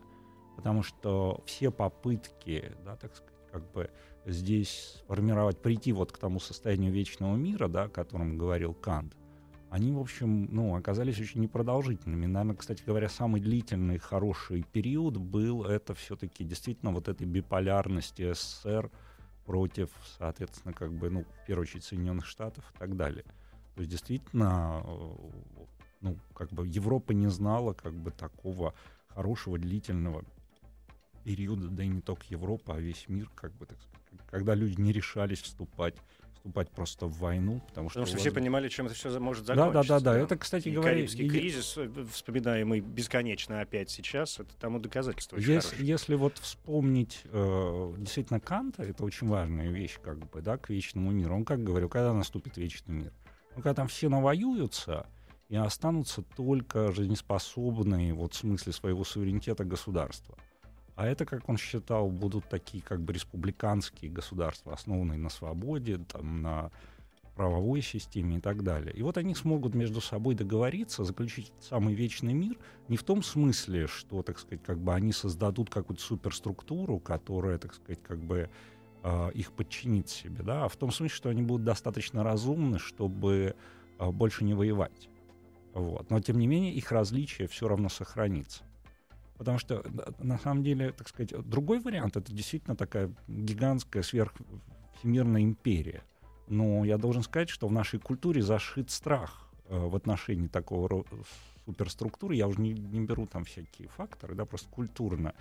[0.57, 3.91] Потому что все попытки, да, так сказать, как бы
[4.25, 9.15] здесь сформировать, прийти вот к тому состоянию вечного мира, да, о котором говорил Кант,
[9.71, 12.27] они, в общем, ну, оказались очень непродолжительными.
[12.27, 18.91] Наверное, кстати говоря, самый длительный хороший период был это все-таки действительно вот этой биполярности СССР
[19.45, 23.25] против, соответственно, как бы, ну, в первую очередь Соединенных Штатов и так далее.
[23.75, 25.15] То есть действительно, э,
[26.01, 28.75] ну, как бы Европа не знала как бы такого
[29.21, 30.25] хорошего длительного
[31.25, 34.79] периода, да и не только Европа, а весь мир, как бы, так сказать, когда люди
[34.81, 35.95] не решались вступать,
[36.35, 38.01] вступать просто в войну, потому что...
[38.01, 39.89] Потому что все вас- понимали, чем это все может Да, закончиться.
[39.89, 40.19] да, да, да.
[40.19, 45.37] Это, кстати И говоря, Карибский и- кризис, э, вспоминаемый бесконечно опять сейчас, это тому доказательство
[45.39, 45.89] очень Если, хорошее.
[45.89, 51.11] если вот вспомнить э, действительно Канта, это очень важная вещь, как бы, да, к вечному
[51.11, 51.35] миру.
[51.35, 53.13] Он как говорил, когда наступит вечный мир?
[53.57, 55.07] Ну, когда там все навоюются,
[55.49, 60.37] и останутся только жизнеспособные, вот в смысле своего суверенитета государства.
[60.97, 66.41] А это, как он считал, будут такие как бы республиканские государства, основанные на свободе, там,
[66.43, 66.71] на
[67.37, 68.95] правовой системе и так далее.
[68.95, 72.57] И вот они смогут между собой договориться, заключить самый вечный мир,
[72.89, 77.75] не в том смысле, что, так сказать, как бы они создадут какую-то суперструктуру, которая, так
[77.75, 78.49] сказать, как бы
[79.03, 83.55] э, их подчинит себе, да, а в том смысле, что они будут достаточно разумны, чтобы
[83.99, 85.11] э, больше не воевать.
[85.77, 86.09] Вот.
[86.09, 88.65] Но, тем не менее, их различие все равно сохранится.
[89.37, 89.85] Потому что,
[90.19, 96.03] на самом деле, так сказать, другой вариант— это действительно такая гигантская сверхвсемирная империя.
[96.49, 101.05] Но я должен сказать, что в нашей культуре зашит страх э, в отношении такого
[101.67, 102.37] суперструктуры.
[102.37, 105.35] Я уже не, не беру там всякие факторы, да, просто культурно.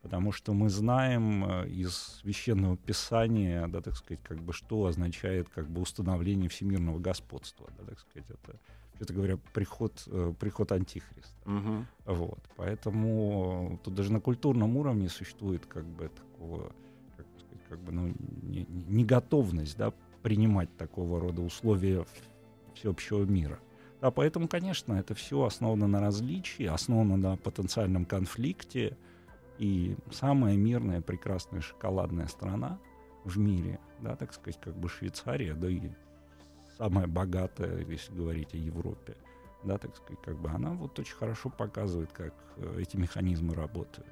[0.00, 5.50] Потому что мы знаем э, из священного писания, да, так сказать, как бы что означает
[5.50, 8.58] как бы установление всемирного господства, да, так сказать, это
[9.02, 11.34] это говоря, приход, э, приход антихриста.
[11.44, 12.14] Угу.
[12.14, 12.38] Вот.
[12.56, 16.72] Поэтому тут даже на культурном уровне существует как бы такого,
[17.16, 22.06] как сказать, как бы, ну, не, не готовность да, принимать такого рода условия
[22.74, 23.58] всеобщего мира.
[24.00, 28.96] Да, поэтому, конечно, это все основано на различии, основано на потенциальном конфликте.
[29.58, 32.78] И самая мирная, прекрасная шоколадная страна
[33.24, 35.90] в мире, да, так сказать, как бы Швейцария, да и
[36.82, 39.14] самая богатая, если говорить о Европе,
[39.62, 44.08] да, так сказать, как бы она вот очень хорошо показывает, как э, эти механизмы работают.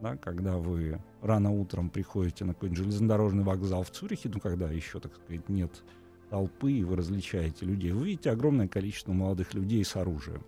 [0.00, 5.00] Да, когда вы рано утром приходите на какой-нибудь железнодорожный вокзал в Цюрихе, ну, когда еще,
[5.00, 5.82] так сказать, нет
[6.30, 10.44] толпы, и вы различаете людей, вы видите огромное количество молодых людей с оружием.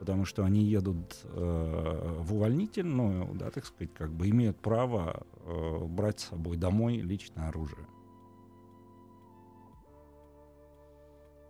[0.00, 5.84] Потому что они едут э, в увольнительную, да, так сказать, как бы имеют право э,
[5.84, 7.86] брать с собой домой личное оружие.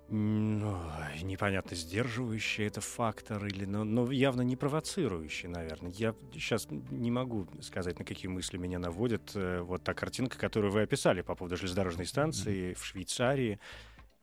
[0.09, 0.79] Ну,
[1.23, 5.91] непонятно, сдерживающий это фактор или, но, но явно не провоцирующий, наверное.
[5.91, 10.73] Я сейчас не могу сказать, на какие мысли меня наводит э, вот та картинка, которую
[10.73, 12.75] вы описали по поводу железнодорожной станции mm-hmm.
[12.75, 13.59] в Швейцарии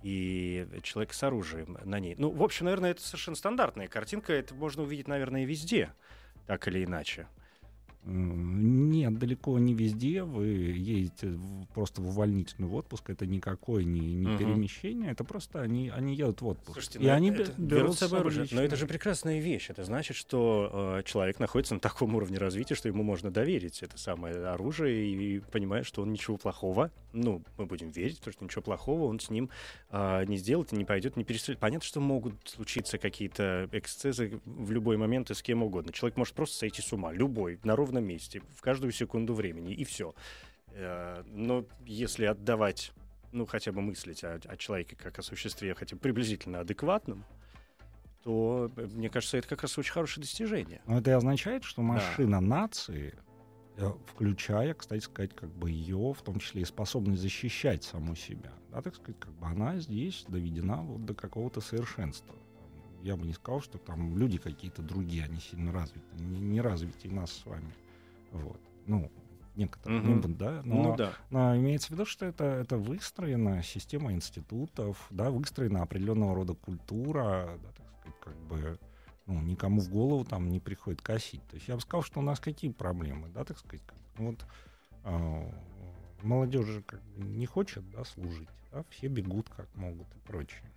[0.03, 2.15] и человек с оружием на ней.
[2.17, 4.31] Ну, в общем, наверное, это совершенно стандартная картинка.
[4.31, 5.93] Это можно увидеть, наверное, везде,
[6.47, 7.27] так или иначе.
[8.05, 10.23] Нет, далеко не везде.
[10.23, 13.09] Вы едете в, просто в увольнительный отпуск.
[13.09, 14.37] Это никакое не, не угу.
[14.37, 15.11] перемещение.
[15.11, 16.73] Это просто они, они едут в отпуск.
[16.73, 18.47] Слушайте, и ну, они это, берут с собой оружие.
[18.51, 19.69] Но это же прекрасная вещь.
[19.69, 23.97] Это значит, что э, человек находится на таком уровне развития, что ему можно доверить это
[23.97, 26.91] самое оружие и, и понимает, что он ничего плохого.
[27.13, 29.49] Ну, мы будем верить, потому что ничего плохого он с ним
[29.91, 31.59] э, не сделает и не пойдет, не перестрелит.
[31.59, 35.93] Понятно, что могут случиться какие-то эксцессы в любой момент и с кем угодно.
[35.93, 37.13] Человек может просто сойти с ума.
[37.13, 40.13] Любой, на ровном месте, в каждую секунду времени, и все.
[40.71, 42.91] Э, но если отдавать,
[43.31, 47.25] ну, хотя бы мыслить о, о человеке как о существе хотя бы приблизительно адекватном,
[48.23, 50.81] то, э, мне кажется, это как раз очень хорошее достижение.
[50.87, 52.41] Но это и означает, что машина да.
[52.41, 53.15] нации,
[53.77, 58.53] э, включая, кстати сказать, как бы ее, в том числе и способность защищать саму себя,
[58.71, 62.35] да, так сказать, как бы она здесь доведена вот до какого-то совершенства
[63.03, 67.13] я бы не сказал, что там люди какие-то другие, они сильно развиты, не, не развитые
[67.13, 67.73] нас с вами.
[68.33, 68.59] Вот.
[68.85, 69.11] Ну,
[69.55, 70.27] некоторые, угу.
[70.27, 71.13] ну, да, но, ну, да.
[71.29, 77.59] но имеется в виду, что это, это выстроена система институтов, да, выстроена определенного рода культура,
[77.61, 78.79] да, так сказать, как бы,
[79.27, 81.45] ну, никому в голову там не приходит косить.
[81.47, 84.31] То есть я бы сказал, что у нас какие проблемы, да, так сказать, как, ну,
[84.31, 84.45] вот
[85.03, 85.51] э,
[86.23, 90.72] молодежь как бы не хочет, да, служить, да, все бегут как могут и прочее.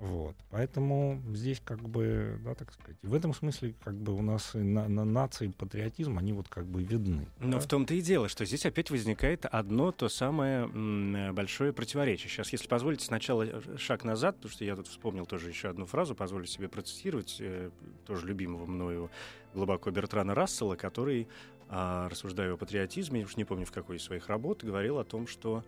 [0.00, 0.34] Вот.
[0.48, 4.88] Поэтому здесь как бы, да, так сказать, в этом смысле как бы у нас на,
[4.88, 7.28] на нации патриотизм, они вот как бы видны.
[7.38, 7.58] Но да?
[7.58, 12.30] в том-то и дело, что здесь опять возникает одно то самое м, большое противоречие.
[12.30, 16.14] Сейчас, если позволите, сначала шаг назад, потому что я тут вспомнил тоже еще одну фразу,
[16.14, 17.68] позволю себе процитировать, э,
[18.06, 19.10] тоже любимого мною
[19.52, 21.28] глубоко Бертрана Рассела, который,
[21.68, 25.04] э, рассуждая о патриотизме, я уж не помню в какой из своих работ, говорил о
[25.04, 25.62] том, что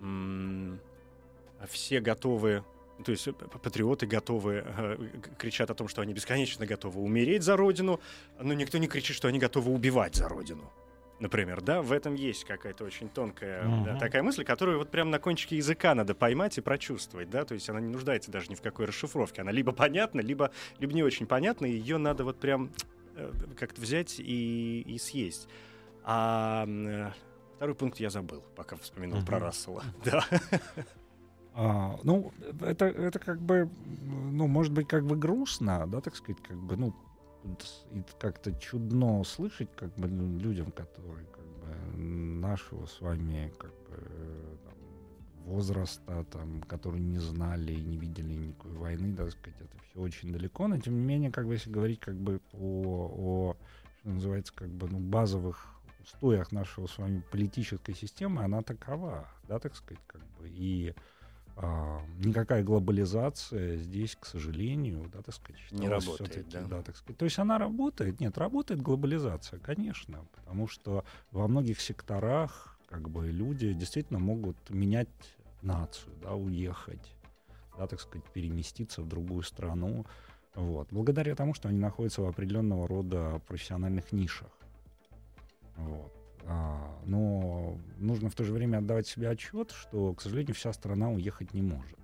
[0.00, 0.80] м,
[1.68, 2.64] все готовы
[3.04, 7.56] то есть э, патриоты готовы, э, кричат о том, что они бесконечно готовы умереть за
[7.56, 8.00] Родину,
[8.40, 10.72] но никто не кричит, что они готовы убивать за Родину.
[11.18, 13.84] Например, да, в этом есть какая-то очень тонкая uh-huh.
[13.84, 17.54] да, такая мысль, которую вот прямо на кончике языка надо поймать и прочувствовать, да, то
[17.54, 21.02] есть она не нуждается даже ни в какой расшифровке, она либо понятна, либо, либо не
[21.02, 22.70] очень понятна, и ее надо вот прям
[23.14, 25.48] э, как-то взять и, и съесть.
[26.04, 26.66] А
[27.56, 29.26] второй пункт я забыл, пока вспоминал uh-huh.
[29.26, 30.22] про Рассела, да.
[31.58, 33.70] А, ну, это, это как бы,
[34.30, 36.94] ну, может быть, как бы грустно, да, так сказать, как бы, ну,
[38.18, 44.74] как-то чудно слышать, как бы, людям, которые, как бы, нашего с вами, как бы, там,
[45.46, 50.00] возраста, там, которые не знали и не видели никакой войны, да, так сказать, это все
[50.00, 53.56] очень далеко, но, тем не менее, как бы, если говорить, как бы, о, о
[54.00, 55.66] что называется, как бы, ну, базовых
[56.02, 60.94] устоях нашего с вами политической системы, она такова, да, так сказать, как бы, и
[61.58, 66.62] а, никакая глобализация здесь, к сожалению, да, так сказать, не работает, да?
[66.62, 67.16] да, так сказать.
[67.16, 73.30] То есть она работает, нет, работает глобализация, конечно, потому что во многих секторах как бы
[73.30, 75.08] люди действительно могут менять
[75.62, 77.14] нацию, да, уехать,
[77.78, 80.04] да, так сказать, переместиться в другую страну.
[80.54, 80.88] Вот.
[80.90, 84.52] Благодаря тому, что они находятся в определенного рода профессиональных нишах.
[85.76, 86.12] Вот.
[86.48, 91.10] А, но нужно в то же время отдавать себе отчет, что, к сожалению, вся страна
[91.10, 91.98] уехать не может.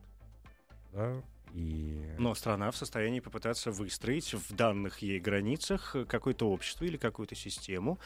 [0.93, 1.22] Да?
[1.55, 2.14] И...
[2.18, 7.99] Но страна в состоянии попытаться выстроить в данных ей границах какое-то общество или какую-то систему,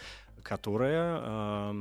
[0.43, 1.73] которая,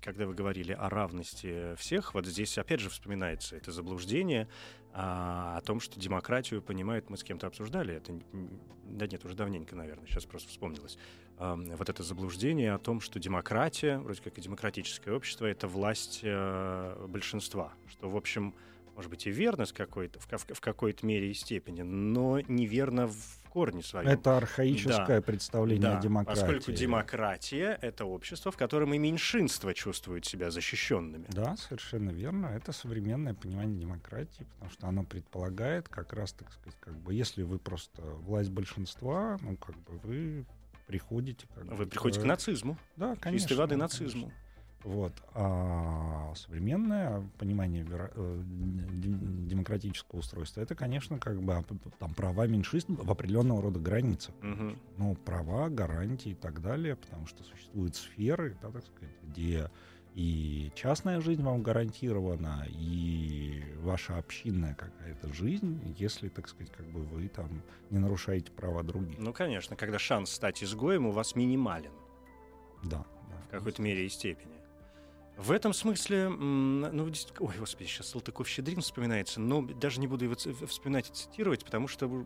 [0.00, 4.48] когда вы говорили о равности всех, вот здесь опять же вспоминается это заблуждение
[4.98, 8.18] а, о том, что демократию понимают, мы с кем-то обсуждали, это,
[8.84, 10.96] да нет, уже давненько, наверное, сейчас просто вспомнилось,
[11.38, 16.20] эм, вот это заблуждение о том, что демократия, вроде как и демократическое общество, это власть
[16.22, 18.54] э, большинства, что, в общем,
[18.94, 23.06] может быть, и верно с какой-то, в, в, в какой-то мере и степени, но неверно
[23.06, 24.06] в корне своем.
[24.06, 25.22] Это архаическое да.
[25.22, 26.40] представление да, о демократии.
[26.40, 31.24] Поскольку демократия— это общество, в котором и меньшинство чувствуют себя защищенными.
[31.30, 32.48] Да, совершенно верно.
[32.48, 37.44] Это современное понимание демократии, потому что оно предполагает как раз, так сказать, как бы, если
[37.44, 40.44] вы просто власть большинства, ну, как бы вы
[40.86, 41.46] приходите...
[41.54, 42.76] Как вы приходите к, к нацизму.
[42.96, 43.48] Да, конечно.
[43.48, 44.26] Чистой воды нацизму.
[44.26, 44.45] Конечно.
[44.86, 45.12] Вот.
[45.34, 51.64] А современное понимание э, демократического устройства это, конечно, как бы
[51.98, 54.32] там права меньшинств в определенного рода границах.
[54.42, 54.76] Угу.
[54.98, 59.68] Ну, права, гарантии и так далее, потому что существуют сферы, да, так сказать, где
[60.14, 67.00] и частная жизнь вам гарантирована, и ваша общинная какая-то жизнь, если, так сказать, как бы
[67.00, 67.60] вы там
[67.90, 69.18] не нарушаете права других.
[69.18, 71.92] Ну, конечно, когда шанс стать изгоем у вас минимален.
[72.84, 73.04] Да.
[73.28, 74.55] да в какой-то мере и степени.
[75.36, 80.34] В этом смысле, ну, ой, господи, сейчас Салтыков-Щедрин вспоминается, но даже не буду его
[80.66, 82.24] вспоминать и цитировать, потому что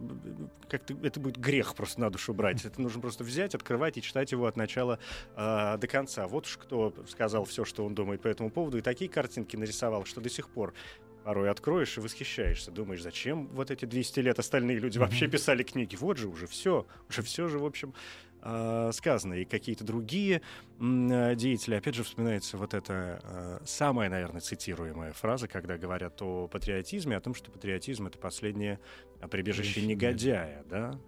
[0.68, 2.64] как-то это будет грех просто на душу брать.
[2.64, 5.00] Это нужно просто взять, открывать и читать его от начала
[5.34, 6.28] э, до конца.
[6.28, 10.04] Вот уж кто сказал все, что он думает по этому поводу, и такие картинки нарисовал,
[10.04, 10.72] что до сих пор
[11.24, 12.70] порой откроешь и восхищаешься.
[12.70, 15.96] Думаешь, зачем вот эти 200 лет остальные люди вообще писали книги?
[15.96, 17.92] Вот же уже все, уже все же, в общем,
[18.42, 19.34] э, сказано.
[19.34, 20.42] И какие-то другие
[20.78, 26.48] э, деятели, опять же, вспоминается вот эта э, самая, наверное, цитируемая фраза, когда говорят о
[26.48, 28.78] патриотизме, о том, что патриотизм— это последнее
[29.30, 30.98] прибежище негодяя, да?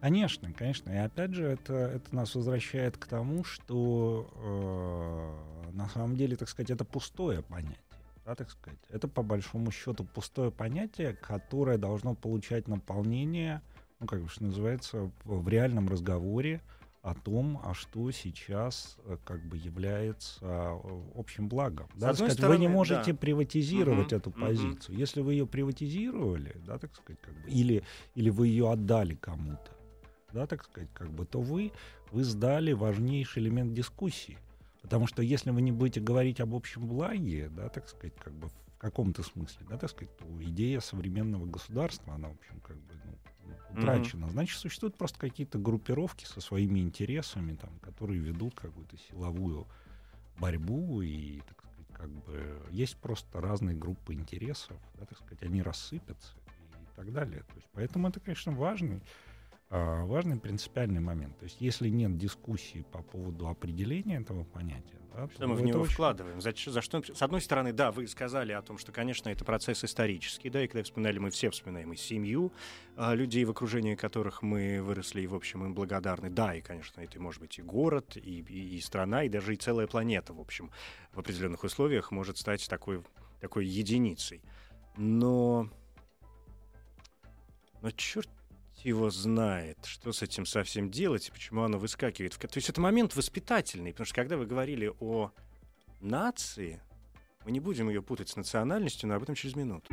[0.00, 0.90] Конечно, конечно.
[0.90, 4.28] И опять же, это, это нас возвращает к тому, что
[5.68, 7.78] э, на самом деле, так сказать, это пустое понятие.
[8.24, 8.78] Да, так сказать.
[8.88, 13.62] Это по большому счету пустое понятие, которое должно получать наполнение
[14.02, 16.60] ну, как бы, что называется, в реальном разговоре
[17.02, 21.88] о том, а что сейчас э, как бы является э, общим благом.
[21.94, 23.18] Да, сказать, стороны, вы не можете да.
[23.18, 24.96] приватизировать uh-huh, эту позицию.
[24.96, 25.00] Uh-huh.
[25.00, 27.82] Если вы ее приватизировали, да, так сказать, как бы, или,
[28.14, 29.70] или вы ее отдали кому-то,
[30.32, 31.72] да, так сказать, как бы, то вы,
[32.10, 34.38] вы сдали важнейший элемент дискуссии.
[34.80, 38.48] Потому что если вы не будете говорить об общем благе, да, так сказать, как бы
[38.48, 42.94] в каком-то смысле, да, так сказать, то идея современного государства, она, в общем, как бы,
[43.04, 43.11] ну,
[43.70, 44.26] утрачено.
[44.26, 44.32] Mm-hmm.
[44.32, 49.66] Значит, существуют просто какие-то группировки со своими интересами, там, которые ведут какую-то силовую
[50.38, 55.62] борьбу, и, так сказать, как бы есть просто разные группы интересов, да, так сказать, они
[55.62, 56.34] рассыпятся
[56.80, 57.42] и так далее.
[57.42, 59.02] То есть, поэтому это, конечно, важный
[59.78, 61.38] важный принципиальный момент.
[61.38, 65.80] То есть, если нет дискуссии по поводу определения этого понятия, да, что мы в него
[65.80, 65.92] очень...
[65.92, 66.40] вкладываем?
[66.40, 67.02] За, за что?
[67.02, 70.66] С одной стороны, да, вы сказали о том, что, конечно, это процесс исторический, да, и
[70.66, 72.52] когда вспоминали, мы все вспоминаем и семью
[72.96, 76.30] а, людей, в окружении которых мы выросли, и, в общем, им благодарны.
[76.30, 79.56] Да, и, конечно, это может быть и город, и, и, и страна, и даже и
[79.56, 80.70] целая планета, в общем,
[81.12, 83.02] в определенных условиях может стать такой,
[83.40, 84.42] такой единицей.
[84.96, 85.68] Но...
[87.82, 88.28] Но черт
[88.84, 92.36] его знает, что с этим совсем делать и почему оно выскакивает.
[92.38, 95.30] То есть это момент воспитательный, потому что когда вы говорили о
[96.00, 96.82] нации,
[97.44, 99.92] мы не будем ее путать с национальностью, но об этом через минуту.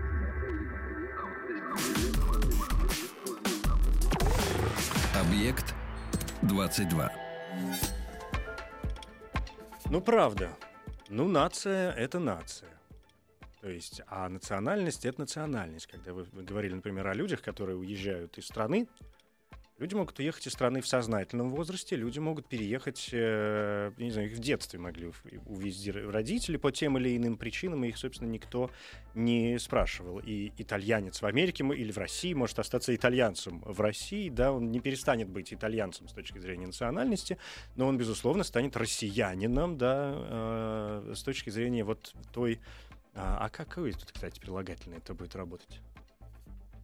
[5.16, 5.76] Объект
[6.44, 7.12] 22.
[9.86, 10.50] Ну, правда.
[11.10, 12.79] Ну, нация— это нация.
[13.62, 15.88] То есть, а национальность— это национальность.
[15.88, 18.88] Когда вы говорили, например, о людях, которые уезжают из страны,
[19.80, 24.38] люди могут уехать из страны в сознательном возрасте, люди могут переехать, э, не знаю, их
[24.38, 25.12] в детстве могли
[25.46, 28.72] увезти родители по тем или иным причинам, и их, собственно, никто
[29.14, 30.20] не спрашивал.
[30.20, 34.80] И итальянец в Америке или в России может остаться итальянцем в России, да, он не
[34.80, 37.38] перестанет быть итальянцем с точки зрения национальности,
[37.76, 42.60] но он, безусловно, станет россиянином, да, э, с точки зрения вот той
[43.16, 45.82] а, а какой тут, кстати, прилагательный это будет работать?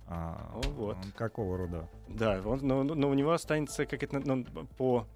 [0.08, 0.98] А, О, вот.
[1.16, 1.90] Какого рода?
[2.08, 4.44] Да, он, но, но у него останется как это ну,
[4.78, 5.08] по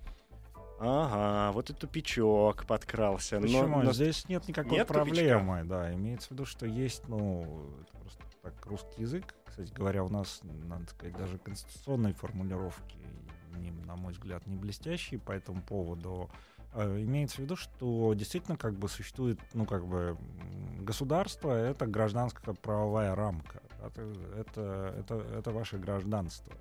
[0.79, 3.39] Ага, вот и тупичок подкрался.
[3.41, 3.67] Почему?
[3.67, 3.91] Но, но...
[3.91, 5.57] Здесь нет никакой нет проблемы.
[5.57, 5.65] Тупичка?
[5.67, 9.35] Да, имеется в виду, что есть, ну, это просто так русский язык.
[9.45, 12.97] Кстати говоря, у нас, надо сказать, даже конституционные формулировки,
[13.85, 16.29] на мой взгляд, не блестящие по этому поводу.
[16.73, 20.17] А, имеется в виду, что действительно как бы существует, ну как бы
[20.79, 23.61] государство— это гражданская правовая рамка.
[23.85, 24.01] Это,
[24.37, 26.53] это, это, это ваше гражданство.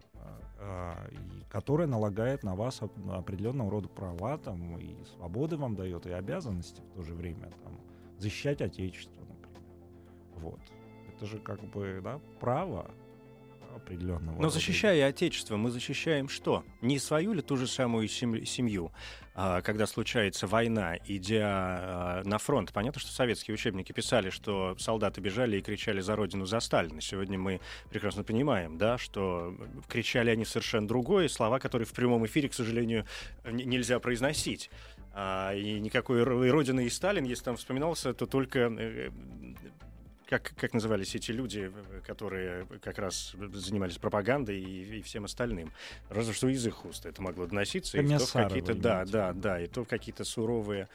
[0.60, 1.08] А,
[1.50, 6.96] которая налагает на вас определенного рода права, там, и свободы вам дает, и обязанности в
[6.96, 7.78] то же время, там,
[8.18, 9.62] защищать Отечество, например.
[10.34, 10.60] Вот.
[11.14, 12.90] Это же как бы, да, право
[13.78, 14.40] определенного.
[14.40, 16.64] Но защищая Отечество, мы защищаем что?
[16.80, 18.92] Не свою ли ту же самую семью?
[19.40, 25.20] А, когда случается война, идя а, на фронт, понятно, что советские учебники писали, что солдаты
[25.20, 27.00] бежали и кричали за родину, за Сталина.
[27.00, 29.54] Сегодня мы прекрасно понимаем, да, что
[29.88, 33.06] кричали они совершенно другое, слова, которые в прямом эфире, к сожалению,
[33.44, 34.70] нельзя произносить.
[35.20, 39.10] А, и никакой Родины и Сталин, если там вспоминался, то только э,
[40.28, 41.72] как, как назывались эти люди,
[42.06, 45.72] которые как раз занимались пропагандой и, и всем остальным.
[46.10, 47.98] Разве что из их уст это могло доноситься.
[47.98, 50.88] И то какие-то, да, да, да, и то какие-то суровые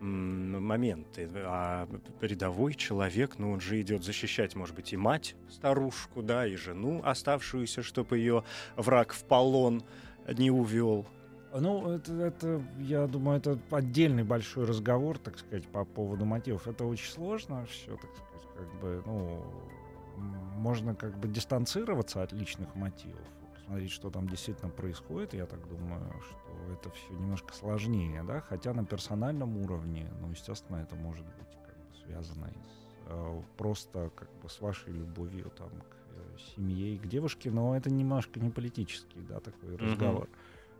[0.00, 1.28] моменты.
[1.34, 1.88] А
[2.20, 7.00] рядовой человек, ну, он же идет защищать, может быть, и мать старушку, да, и жену
[7.04, 8.44] оставшуюся, чтобы ее
[8.76, 9.84] враг в полон
[10.26, 11.06] не увел.
[11.52, 16.66] Ну, это, это, я думаю, это отдельный большой разговор, так сказать, по поводу мотивов.
[16.66, 18.29] Это очень сложно все, так сказать
[18.60, 19.42] как бы, ну,
[20.56, 25.34] можно как бы дистанцироваться от личных мотивов, посмотреть, что там действительно происходит.
[25.34, 30.76] Я так думаю, что это все немножко сложнее, да, хотя на персональном уровне, ну, естественно,
[30.76, 35.70] это может быть как бы связано с, э, просто как бы с вашей любовью там
[35.70, 39.90] к э, семье и к девушке, но это немножко не политический, да, такой mm-hmm.
[39.90, 40.28] разговор.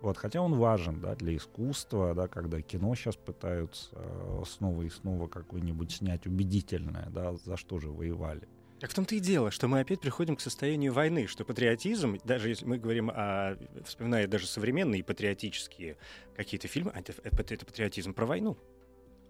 [0.00, 4.88] Вот, хотя он важен да, для искусства, да, когда кино сейчас пытаются э, снова и
[4.88, 8.48] снова какое-нибудь снять убедительное, да, за что же воевали.
[8.80, 12.48] Так в том-то и дело, что мы опять приходим к состоянию войны, что патриотизм, даже
[12.48, 15.98] если мы говорим о, вспоминая даже современные патриотические
[16.34, 18.56] какие-то фильмы, это, это, это патриотизм про войну.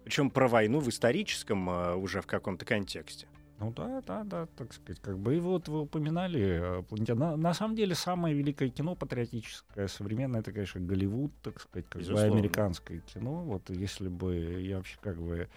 [0.05, 3.27] Причем про войну в историческом э, уже в каком-то контексте.
[3.61, 7.53] Ну да, да, да, так сказать, как бы и вот вы упоминали э, На, на
[7.53, 13.01] самом деле самое великое кино патриотическое современное это, конечно, Голливуд, так сказать, как бы американское
[13.01, 13.43] кино.
[13.43, 15.47] Вот если бы я вообще как бы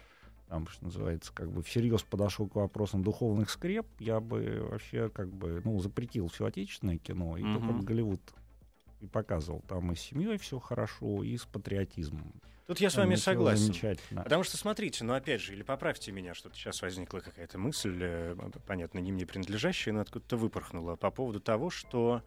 [0.49, 5.29] там, что называется, как бы всерьез подошел к вопросам духовных скреп, я бы вообще как
[5.33, 7.55] бы, ну, запретил все отечественное кино, и uh-huh.
[7.55, 8.21] только Голливуд
[9.05, 9.63] и показывал.
[9.69, 12.33] Там и с семьей все хорошо, и с патриотизмом.
[12.67, 13.75] Тут я с вами согласен.
[14.15, 18.37] Потому что, смотрите, ну опять же, или поправьте меня, что сейчас возникла какая-то мысль, э,
[18.67, 22.23] понятно, не мне принадлежащая, но откуда-то выпорхнула по поводу того, что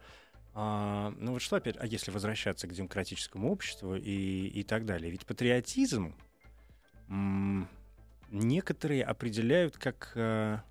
[0.54, 5.10] а, ну вот что опять, а если возвращаться к демократическому обществу и, и так далее?
[5.10, 6.14] Ведь патриотизм
[7.08, 7.68] м-
[8.30, 10.62] некоторые определяют как, а,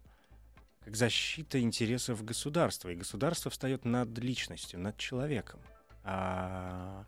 [0.83, 5.59] как защита интересов государства, и государство встает над личностью, над человеком.
[6.09, 7.05] А,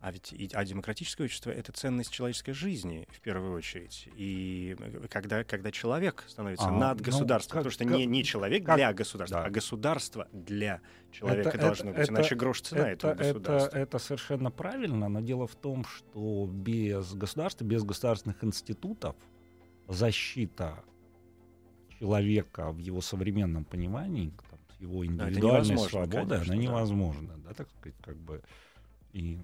[0.00, 4.08] а ведь и, а демократическое общество— это ценность человеческой жизни, в первую очередь.
[4.16, 7.96] И э, когда, когда человек становится а, над ну, государством, ну, как, потому что как,
[7.96, 9.46] не, не человек как, для государства, да.
[9.46, 10.80] а государство для
[11.12, 13.68] человека это, должно это, быть, это, иначе грош цена это, этого государства.
[13.68, 19.14] Это, это совершенно правильно, но дело в том, что без государства, без государственных институтов
[19.86, 20.82] защита
[22.00, 24.32] человека в его современном понимании,
[24.82, 27.36] его индивидуальной свободой, конечно, она невозможна.
[27.38, 27.48] Да.
[27.48, 28.42] да, так сказать, как бы
[29.12, 29.38] и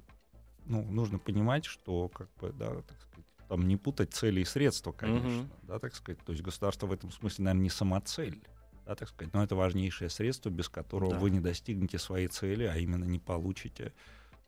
[0.66, 4.92] ну, нужно понимать, что, как бы, да, так сказать, там не путать цели и средства,
[4.92, 5.48] конечно, mm-hmm.
[5.62, 6.20] да, так сказать.
[6.24, 8.42] То есть государство в этом смысле, наверное, не самоцель,
[8.84, 11.18] да, так сказать, но это важнейшее средство, без которого да.
[11.18, 13.92] вы не достигнете своей цели, а именно не получите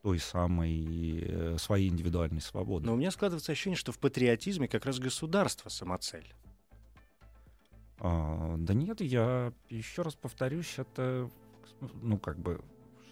[0.03, 2.86] той самой э, своей индивидуальной свободы.
[2.86, 6.34] Но у меня складывается ощущение, что в патриотизме как раз государство самоцель.
[8.01, 11.30] А, да нет, я еще раз повторюсь, это
[12.03, 12.61] ну как бы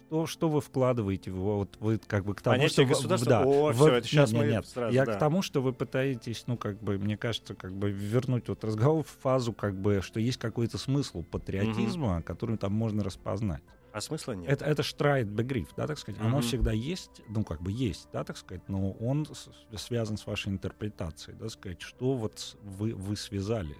[0.09, 3.29] что, что вы вкладываете вот вы как бы к тому, Понятие что государства.
[3.29, 5.13] Да, О, вы, все, это сейчас нет, мы нет, сразу, Я да.
[5.13, 9.03] к тому, что вы пытаетесь, ну как бы, мне кажется, как бы вернуть вот разговор
[9.03, 12.23] в фазу, как бы, что есть какой-то смысл патриотизма, угу.
[12.23, 13.61] который там можно распознать.
[13.91, 14.49] А смысла нет.
[14.49, 16.21] Это, это штрайт бегриф, да, так сказать.
[16.21, 16.27] Mm-hmm.
[16.27, 20.27] Оно всегда есть, ну, как бы есть, да, так сказать, но он с, связан с
[20.27, 23.75] вашей интерпретацией, да, сказать, что вот вы, вы связали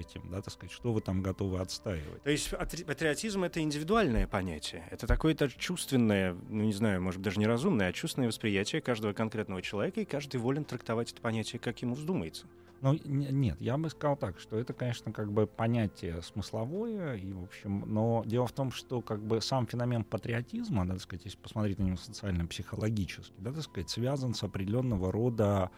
[0.00, 2.22] этим, да, так сказать, что вы там готовы отстаивать.
[2.22, 7.88] То есть патриотизм— это индивидуальное понятие, это такое-то чувственное, ну, не знаю, может, даже неразумное,
[7.88, 12.46] а чувственное восприятие каждого конкретного человека, и каждый волен трактовать это понятие, как ему вздумается.
[12.82, 17.42] Ну, нет, я бы сказал так, что это, конечно, как бы понятие смысловое, и, в
[17.42, 21.36] общем, но дело в том, что как бы сам феномен патриотизма, да, так сказать, если
[21.36, 25.70] посмотреть на него социально-психологически, да, так сказать, связан с определенного рода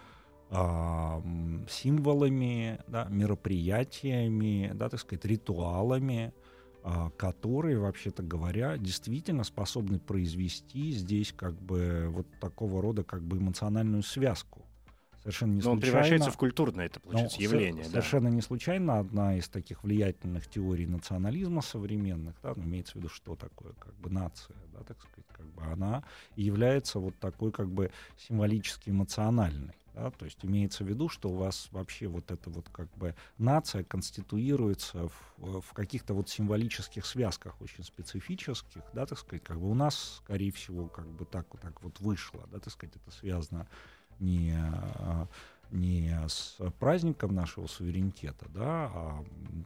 [1.68, 6.34] символами, да, мероприятиями, да, так сказать, ритуалами,
[6.84, 13.38] э, которые, вообще-то говоря, действительно способны произвести здесь как бы вот такого рода как бы
[13.38, 14.66] эмоциональную связку
[15.22, 15.76] совершенно не Но случайно.
[15.76, 17.84] он превращается в культурное, это получается, ну, явление.
[17.84, 18.34] Совершенно да.
[18.34, 23.36] не случайно одна из таких влиятельных теорий национализма современных, да, ну, имеется в виду, что
[23.36, 26.02] такое как бы нация, да, так сказать, как бы она
[26.34, 29.76] является вот такой как бы символически эмоциональной.
[29.94, 33.14] Да, то есть имеется в виду, что у вас вообще вот эта вот как бы
[33.36, 39.70] нация конституируется в, в каких-то вот символических связках очень специфических, да, так сказать, как бы
[39.70, 43.14] у нас, скорее всего, как бы так, вот так вот вышло, да, так сказать, это
[43.14, 43.68] связано
[44.18, 45.28] не, а,
[45.72, 49.24] не с праздником нашего суверенитета, да, а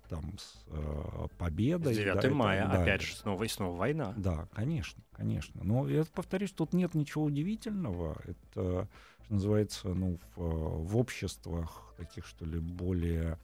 [0.08, 1.94] там с э, победой.
[1.94, 4.14] С 9 да, мая, это, опять да, же, снова и снова война.
[4.16, 5.60] Да, конечно, конечно.
[5.64, 8.16] Но я повторюсь, тут нет ничего удивительного.
[8.24, 8.88] Это,
[9.24, 13.38] что называется, ну, в, в обществах таких, что ли, более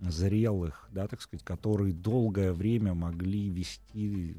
[0.00, 4.36] зрелых, да, так сказать, которые долгое время могли вести,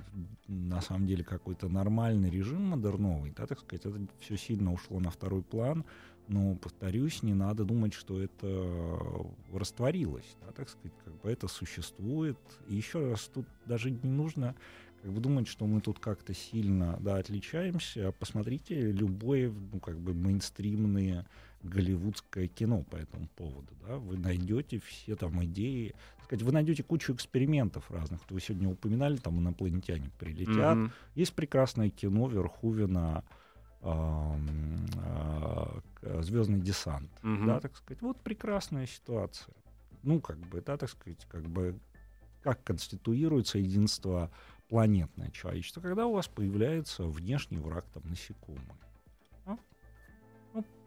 [0.48, 5.12] на самом деле, какой-то нормальный режим модерновый, да, так сказать, это все сильно ушло на
[5.12, 5.86] второй план,
[6.32, 12.38] но, повторюсь, не надо думать, что это растворилось, да, так сказать, как бы это существует.
[12.70, 14.56] И еще раз, тут даже не нужно
[15.02, 18.14] как бы думать, что мы тут как-то сильно да, отличаемся.
[18.14, 21.28] Посмотрите любое, ну, как бы мейнстримное
[21.64, 23.74] голливудское кино по этому поводу.
[23.86, 23.98] Да?
[23.98, 25.94] Вы найдете все там идеи.
[26.24, 28.22] Сказать, вы найдете кучу экспериментов разных.
[28.30, 30.78] Вы сегодня упоминали, там инопланетяне прилетят.
[30.78, 30.92] Mm-hmm.
[31.16, 33.41] Есть прекрасное кино Верхувина э,
[36.22, 37.10] Звездный десант.
[37.24, 37.46] Mm-hmm.
[37.46, 38.02] Да, так сказать.
[38.02, 39.54] Вот прекрасная ситуация.
[40.04, 41.80] Ну, как бы, да, так сказать, как бы
[42.42, 44.32] как конституируется единство
[44.68, 48.66] планетное человечество, когда у вас появляется внешний враг, там, насекомые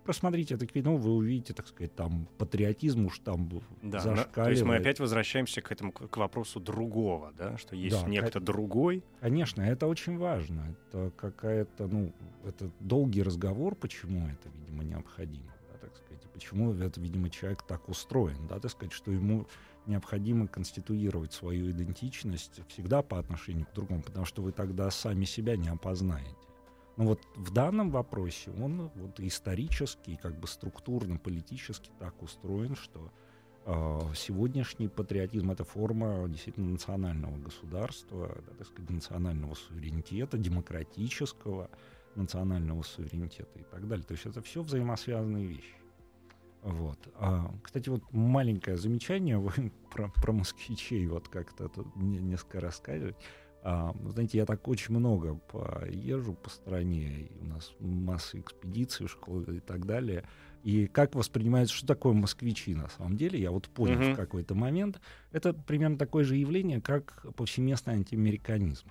[0.04, 3.48] просмотрите это кино, вы увидите, так сказать, там патриотизм уж там
[3.82, 4.34] да, зашкаливает.
[4.34, 8.40] То есть мы опять возвращаемся к этому, к вопросу другого, да, что есть да, некто
[8.40, 8.44] к...
[8.44, 9.02] другой.
[9.20, 10.76] Конечно, это очень важно.
[10.92, 12.12] Это какая-то, ну,
[12.44, 17.88] это долгий разговор, почему это, видимо, необходимо, да, так сказать, почему это, видимо, человек так
[17.88, 19.46] устроен, да, так сказать, что ему
[19.86, 25.56] необходимо конституировать свою идентичность всегда по отношению к другому, потому что вы тогда сами себя
[25.56, 26.30] не опознаете.
[26.96, 33.10] Но вот в данном вопросе он вот исторически, как бы структурно, политически так устроен, что
[33.66, 41.68] э, сегодняшний патриотизм— это форма действительно национального государства, да, так сказать, национального суверенитета, демократического
[42.14, 44.04] национального суверенитета и так далее.
[44.06, 45.74] То есть это все взаимосвязанные вещи.
[46.62, 46.98] Вот.
[47.16, 53.16] А, кстати, вот маленькое замечание вы про, про москвичей вот как-то тут несколько рассказывать.
[53.66, 59.60] А, знаете, я так очень много поезжу по стране, у нас масса экспедиций, школы и
[59.60, 60.24] так далее.
[60.62, 64.12] И как воспринимается, что такое москвичи на самом деле, я вот понял uh-huh.
[64.12, 65.00] в какой-то момент,
[65.32, 68.86] это примерно такое же явление, как повсеместный антиамериканизм.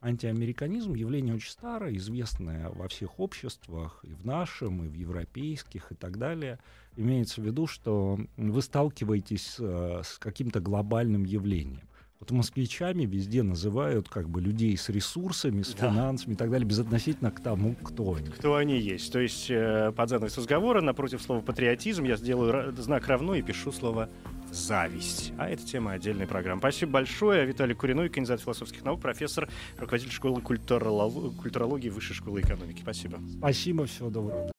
[0.00, 5.96] Антиамериканизм— явление очень старое, известное во всех обществах, и в нашем, и в европейских, и
[5.96, 6.60] так далее.
[6.96, 11.88] Имеется в виду, что вы сталкиваетесь с, с каким-то глобальным явлением.
[12.20, 15.90] Вот москвичами везде называют как бы людей с ресурсами, с да.
[15.90, 18.28] финансами и так далее, безотносительно к тому, кто они.
[18.28, 19.12] Кто они есть.
[19.12, 23.70] То есть э, под занавес разговора напротив слова патриотизм я сделаю знак равно и пишу
[23.70, 24.08] слово
[24.50, 25.32] зависть.
[25.36, 26.60] А это тема отдельной программы.
[26.60, 27.44] Спасибо большое.
[27.44, 29.48] Виталий Куриной, кандидат философских наук, профессор,
[29.78, 32.80] руководитель школы культурологии Высшей школы экономики.
[32.80, 33.18] Спасибо.
[33.38, 34.50] Спасибо, всего доброго.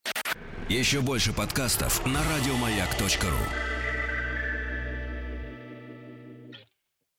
[0.70, 3.77] Еще больше подкастов на радиомаяк.ру